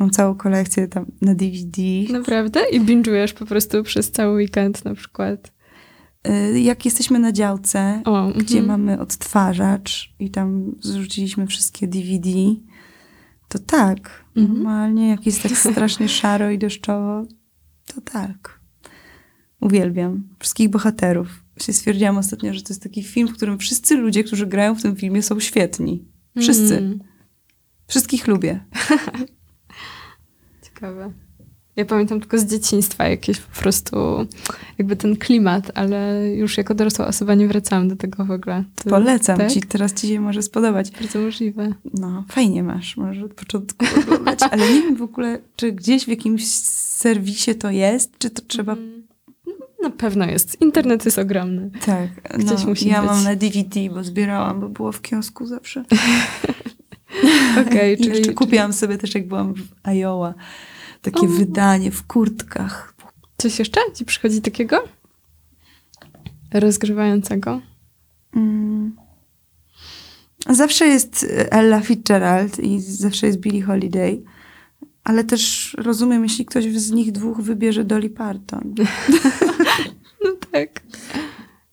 [0.00, 1.82] mam całą kolekcję tam na DVD.
[2.12, 2.60] Naprawdę?
[2.72, 5.52] I binge'ujesz po prostu przez cały weekend na przykład?
[6.24, 8.66] E, jak jesteśmy na działce, o, gdzie mm-hmm.
[8.66, 12.28] mamy odtwarzacz i tam zrzuciliśmy wszystkie DVD,
[13.48, 14.24] to tak.
[14.36, 14.54] Mhm.
[14.56, 17.26] Normalnie, jak jest tak strasznie szaro i deszczowo,
[17.86, 18.60] to tak.
[19.60, 21.44] Uwielbiam wszystkich bohaterów.
[21.60, 24.82] Się stwierdziłam ostatnio, że to jest taki film, w którym wszyscy ludzie, którzy grają w
[24.82, 26.04] tym filmie, są świetni.
[26.38, 26.78] Wszyscy.
[26.78, 26.98] Mm.
[27.86, 28.64] Wszystkich lubię.
[30.64, 31.12] Ciekawe.
[31.78, 34.26] Ja pamiętam tylko z dzieciństwa jakieś po prostu
[34.78, 38.64] jakby ten klimat, ale już jako dorosła osoba nie wracałam do tego w ogóle.
[38.74, 39.52] To, Polecam tak?
[39.52, 40.90] ci, teraz ci się może spodobać.
[40.90, 41.74] Bardzo możliwe.
[41.94, 46.08] No, fajnie masz, może od początku oglądać, ale nie wiem w ogóle, czy gdzieś w
[46.08, 48.72] jakimś serwisie to jest, czy to trzeba...
[48.72, 49.02] Mm,
[49.82, 50.60] na pewno jest.
[50.60, 51.70] Internet jest ogromny.
[51.86, 52.38] Tak.
[52.38, 53.10] Gdzieś no, musi ja być.
[53.10, 55.80] mam na DVD, bo zbierałam, bo było w kiosku zawsze.
[57.52, 58.08] Okej, okay, czyli...
[58.08, 60.34] Jeszcze kupiłam sobie też, jak byłam w Iowa
[61.10, 61.30] takie o.
[61.30, 62.94] wydanie w kurtkach.
[63.36, 64.84] Coś jeszcze ci przychodzi takiego?
[66.54, 67.60] Rozgrywającego?
[68.36, 68.96] Mm.
[70.48, 74.22] Zawsze jest Ella Fitzgerald i zawsze jest Billie Holiday,
[75.04, 78.74] ale też rozumiem, jeśli ktoś z nich dwóch wybierze Dolly Parton.
[80.24, 80.82] no tak.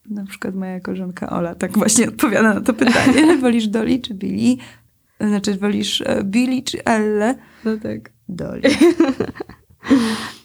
[0.10, 3.38] Na przykład moja koleżanka Ola tak właśnie odpowiada na to pytanie.
[3.42, 4.58] Wolisz Dolly czy Billy?
[5.20, 7.36] Znaczy, wolisz e, Billy czy Elle?
[7.66, 8.15] No tak.
[8.30, 8.62] Dolly.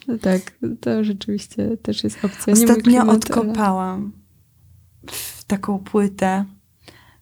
[0.07, 0.41] No tak,
[0.81, 2.53] to rzeczywiście też jest opcja.
[2.53, 4.11] Ostatnio odkopałam
[5.47, 6.45] taką płytę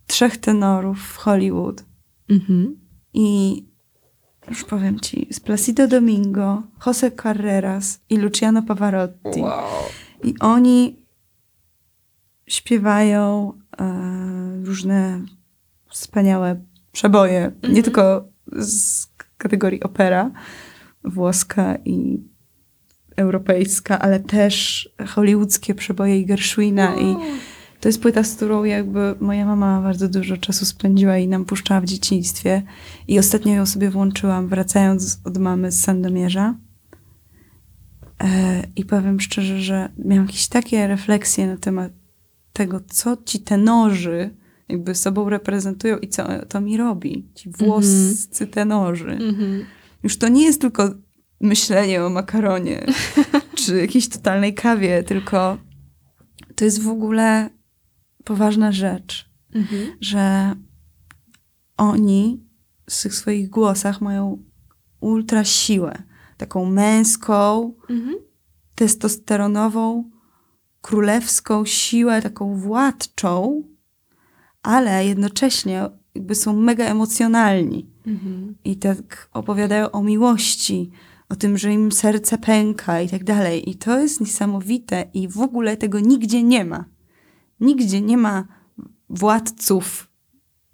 [0.08, 1.86] trzech tenorów w Hollywood.
[2.30, 2.80] Mhm.
[3.14, 3.66] I
[4.50, 9.42] już powiem ci, z Placido Domingo, Jose Carreras i Luciano Pavarotti.
[9.42, 9.64] Wow.
[10.24, 11.06] I oni
[12.48, 15.22] śpiewają e, różne
[15.90, 17.74] wspaniałe przeboje, mhm.
[17.74, 19.09] nie tylko z
[19.40, 20.32] kategorii opera
[21.04, 22.24] włoska i
[23.16, 27.16] europejska, ale też hollywoodzkie przeboje i Gershwina i
[27.80, 31.82] to jest płyta, z którą jakby moja mama bardzo dużo czasu spędziła i nam puszczała
[31.82, 32.64] w dzieciństwie.
[33.08, 36.56] I ostatnio ją sobie włączyłam, wracając od mamy z Sandomierza.
[38.24, 41.92] E, I powiem szczerze, że miałam jakieś takie refleksje na temat
[42.54, 44.36] tego, co ci tenorzy
[44.70, 47.32] jakby sobą reprezentują i co to mi robi.
[47.36, 48.54] Ci włoscy mm -hmm.
[48.54, 49.18] tenorzy.
[49.20, 49.66] -hmm.
[50.04, 50.90] Już to nie jest tylko
[51.42, 52.86] myślenie o makaronie
[53.66, 55.58] czy jakiejś totalnej kawie, tylko
[56.56, 57.50] to jest w ogóle
[58.24, 59.98] poważna rzecz, mhm.
[60.02, 60.56] że
[61.78, 62.48] oni
[62.90, 64.44] w tych swoich głosach mają
[65.00, 66.04] ultra siłę,
[66.38, 68.16] taką męską, mhm.
[68.76, 70.10] testosteronową,
[70.82, 73.64] królewską siłę, taką władczą,
[74.64, 77.90] ale jednocześnie jakby są mega emocjonalni.
[78.08, 78.56] Mhm.
[78.64, 80.92] I tak opowiadają o miłości,
[81.30, 83.70] o tym, że im serce pęka i tak dalej.
[83.70, 86.86] I to jest niesamowite i w ogóle tego nigdzie nie ma.
[87.60, 88.48] Nigdzie nie ma
[89.10, 90.12] władców,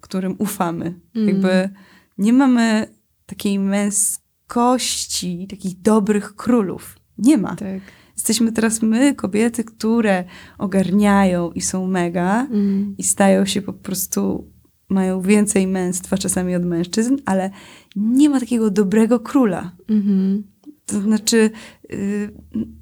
[0.02, 1.00] którym ufamy.
[1.16, 1.28] Mm.
[1.28, 1.70] Jakby
[2.18, 7.00] nie mamy takiej męskości, takich dobrych królów.
[7.18, 7.56] Nie ma.
[7.56, 7.82] Tak.
[8.16, 10.24] Jesteśmy teraz my, kobiety, które
[10.58, 12.96] ogarniają i są mega mm.
[12.98, 14.52] i stają się po prostu,
[14.90, 17.52] mają więcej męstwa czasami od mężczyzn, ale
[17.96, 19.72] nie ma takiego dobrego króla.
[19.90, 20.56] Mm -hmm.
[20.86, 21.50] To znaczy,
[21.90, 22.30] yy,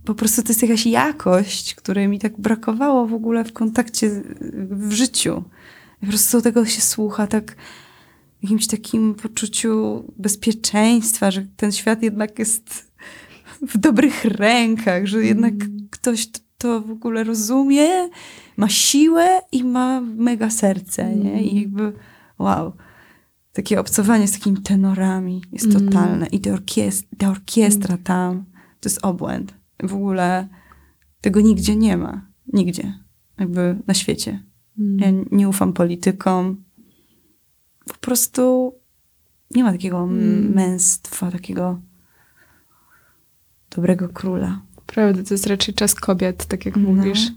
[0.06, 4.24] po prostu to jest jakaś jakość, której mi tak brakowało w ogóle w kontakcie
[4.70, 5.44] w życiu.
[6.00, 7.56] po prostu tego się słucha tak
[8.40, 12.93] w jakimś takim poczuciu bezpieczeństwa, że ten świat jednak jest
[13.68, 15.88] w dobrych rękach, że jednak mm.
[15.91, 17.88] ktoś to, w ogóle rozumie,
[18.57, 21.43] ma siłę i ma mega serce, nie?
[21.43, 21.61] I mm.
[21.61, 21.93] jakby
[22.39, 22.74] wow
[23.53, 25.86] takie obcowanie z takimi tenorami jest mm.
[25.86, 26.28] totalne.
[26.28, 28.03] I ta, orkiest ta orkiestra mm.
[28.03, 28.45] tam,
[28.80, 29.53] to jest obłęd.
[29.84, 30.47] W ogóle
[31.22, 32.28] tego nigdzie nie ma.
[32.53, 32.93] Nigdzie.
[33.39, 34.43] Jakby na świecie.
[34.97, 36.64] Ja nie ufam politykom.
[37.86, 38.74] Po prostu
[39.55, 40.07] nie ma takiego
[40.55, 41.82] męstwa, takiego
[43.76, 44.62] dobrego króla.
[44.86, 46.94] Prawda, to jest raczej czas kobiet, tak jak no.
[46.94, 47.32] mówisz.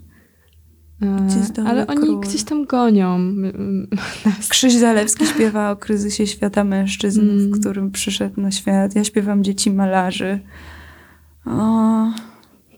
[1.03, 2.21] E, ale oni król?
[2.21, 3.19] gdzieś tam gonią.
[4.49, 7.53] Krzyś Zalewski śpiewa o kryzysie świata mężczyzn, mm.
[7.53, 8.95] w którym przyszedł na świat.
[8.95, 10.41] Ja śpiewam Dzieci Malarzy.
[11.45, 12.13] O,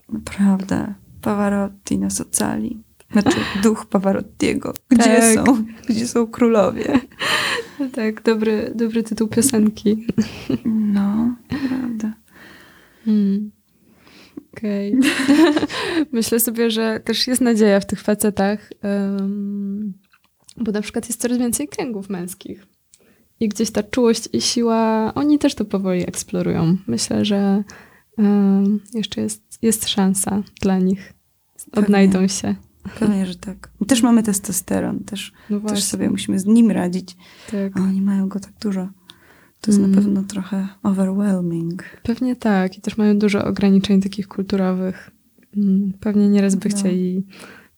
[0.09, 0.95] naprawdę.
[1.21, 2.83] Pavarotti nas ocali.
[3.13, 4.73] Znaczy duch Pavarottiego.
[4.89, 5.35] Gdzie tak.
[5.35, 5.65] są?
[5.89, 7.01] Gdzie są królowie?
[7.97, 10.07] tak, dobry, dobry tytuł piosenki.
[10.65, 11.88] no, prawda.
[13.09, 13.51] Mm.
[14.57, 14.95] Okej.
[14.99, 15.67] Okay.
[16.13, 19.95] Myślę sobie, że też jest nadzieja w tych facetach, um,
[20.57, 22.67] bo na przykład jest coraz więcej kręgów męskich.
[23.41, 26.77] I gdzieś ta czułość i siła, oni też to powoli eksplorują.
[26.87, 27.65] Myślę, że
[28.19, 31.13] um, jeszcze jest, jest szansa dla nich.
[31.73, 32.29] Odnajdą Pewnie.
[32.29, 32.55] się.
[32.99, 33.71] Pewnie, że tak.
[33.81, 37.17] My też mamy testosteron, też, no też sobie musimy z nim radzić.
[37.51, 37.77] Tak.
[37.77, 38.89] A oni mają go tak dużo.
[39.61, 39.91] To jest mm.
[39.91, 41.85] na pewno trochę overwhelming.
[42.03, 42.79] Pewnie tak.
[42.79, 45.11] I też mają dużo ograniczeń takich kulturowych.
[45.57, 46.77] Mm, pewnie nieraz by no.
[46.77, 47.27] chcieli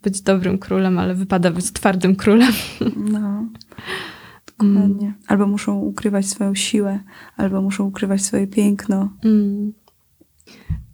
[0.02, 2.52] być dobrym królem, ale wypada być twardym królem.
[2.96, 3.48] No.
[4.58, 5.06] Dokładnie.
[5.06, 5.14] Mm.
[5.26, 7.00] Albo muszą ukrywać swoją siłę,
[7.36, 9.08] albo muszą ukrywać swoje piękno.
[9.24, 9.72] Mm.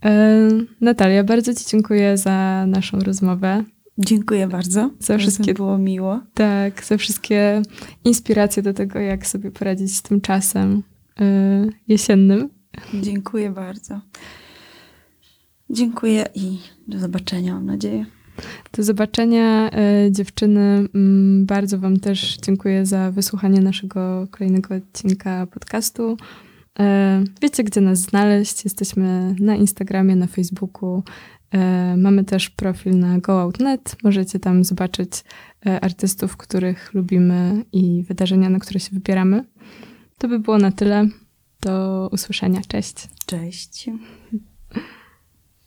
[0.05, 0.49] E,
[0.81, 3.63] Natalia, bardzo Ci dziękuję za naszą rozmowę.
[3.97, 4.89] Dziękuję bardzo.
[4.99, 6.19] Za wszystkie było miło.
[6.33, 7.61] Tak, za wszystkie
[8.05, 10.83] inspiracje do tego, jak sobie poradzić z tym czasem
[11.19, 11.25] yy,
[11.87, 12.49] jesiennym.
[12.93, 14.01] Dziękuję bardzo.
[15.69, 18.05] Dziękuję i do zobaczenia, mam nadzieję.
[18.71, 19.69] Do zobaczenia,
[20.03, 20.87] yy, dziewczyny.
[20.93, 26.17] Yy, bardzo Wam też dziękuję za wysłuchanie naszego kolejnego odcinka podcastu.
[26.79, 26.83] Y,
[27.41, 28.63] wiecie, gdzie nas znaleźć.
[28.63, 31.36] Jesteśmy na Instagramie, na Facebooku E,
[31.97, 33.95] mamy też profil na GoOut.net.
[34.03, 35.11] Możecie tam zobaczyć
[35.65, 39.43] e, artystów, których lubimy i wydarzenia, na które się wybieramy.
[40.17, 41.07] To by było na tyle.
[41.61, 42.61] Do usłyszenia.
[42.67, 43.07] Cześć.
[43.25, 43.89] Cześć.